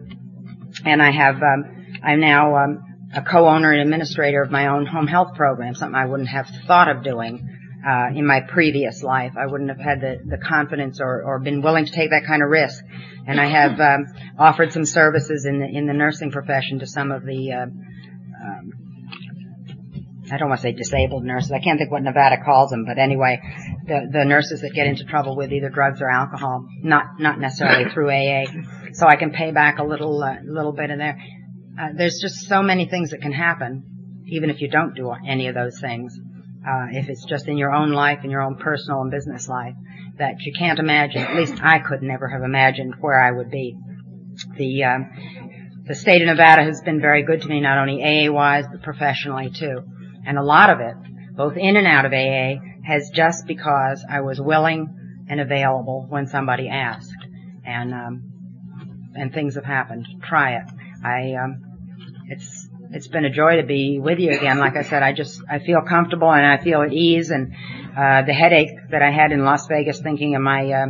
[0.84, 2.82] And I have um, I'm now um,
[3.14, 6.88] a co-owner and administrator of my own home health program, something I wouldn't have thought
[6.88, 7.55] of doing.
[7.86, 11.62] Uh, in my previous life, I wouldn't have had the, the confidence or, or been
[11.62, 12.82] willing to take that kind of risk
[13.26, 14.06] and I have um,
[14.38, 18.72] offered some services in the in the nursing profession to some of the uh, um,
[20.30, 21.52] I don't want to say disabled nurses.
[21.52, 23.40] I can't think what Nevada calls them, but anyway,
[23.86, 27.90] the the nurses that get into trouble with either drugs or alcohol, not not necessarily
[27.92, 28.44] through AA.
[28.92, 31.18] So I can pay back a little uh, little bit in there.
[31.78, 35.48] Uh, there's just so many things that can happen, even if you don't do any
[35.48, 36.16] of those things.
[36.66, 39.74] Uh, if it's just in your own life, in your own personal and business life
[40.18, 41.22] that you can't imagine.
[41.22, 43.76] At least I could never have imagined where I would be.
[44.56, 45.10] The um,
[45.86, 48.82] the state of Nevada has been very good to me, not only AA wise but
[48.82, 49.82] professionally too.
[50.26, 50.94] And a lot of it,
[51.36, 56.26] both in and out of AA, has just because I was willing and available when
[56.26, 57.14] somebody asked.
[57.64, 58.32] And um,
[59.14, 60.06] and things have happened.
[60.22, 60.64] Try it.
[61.04, 61.62] I um,
[62.28, 64.58] it's it's been a joy to be with you again.
[64.58, 67.52] Like I said, I just I feel comfortable and I feel at ease and
[67.96, 70.86] uh, the headache that I had in Las Vegas thinking of my uh,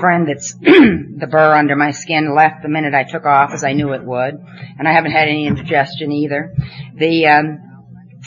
[0.00, 3.72] friend that's the burr under my skin left the minute I took off, as I
[3.72, 4.34] knew it would,
[4.78, 6.54] and I haven't had any indigestion either.
[6.96, 7.60] The um,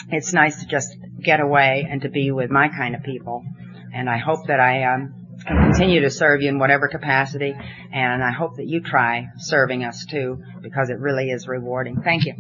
[0.10, 3.44] it's nice to just get away and to be with my kind of people,
[3.94, 5.17] and I hope that I um,
[5.48, 7.56] can continue to serve you in whatever capacity,
[7.94, 12.02] and I hope that you try serving us too, because it really is rewarding.
[12.04, 12.34] Thank you.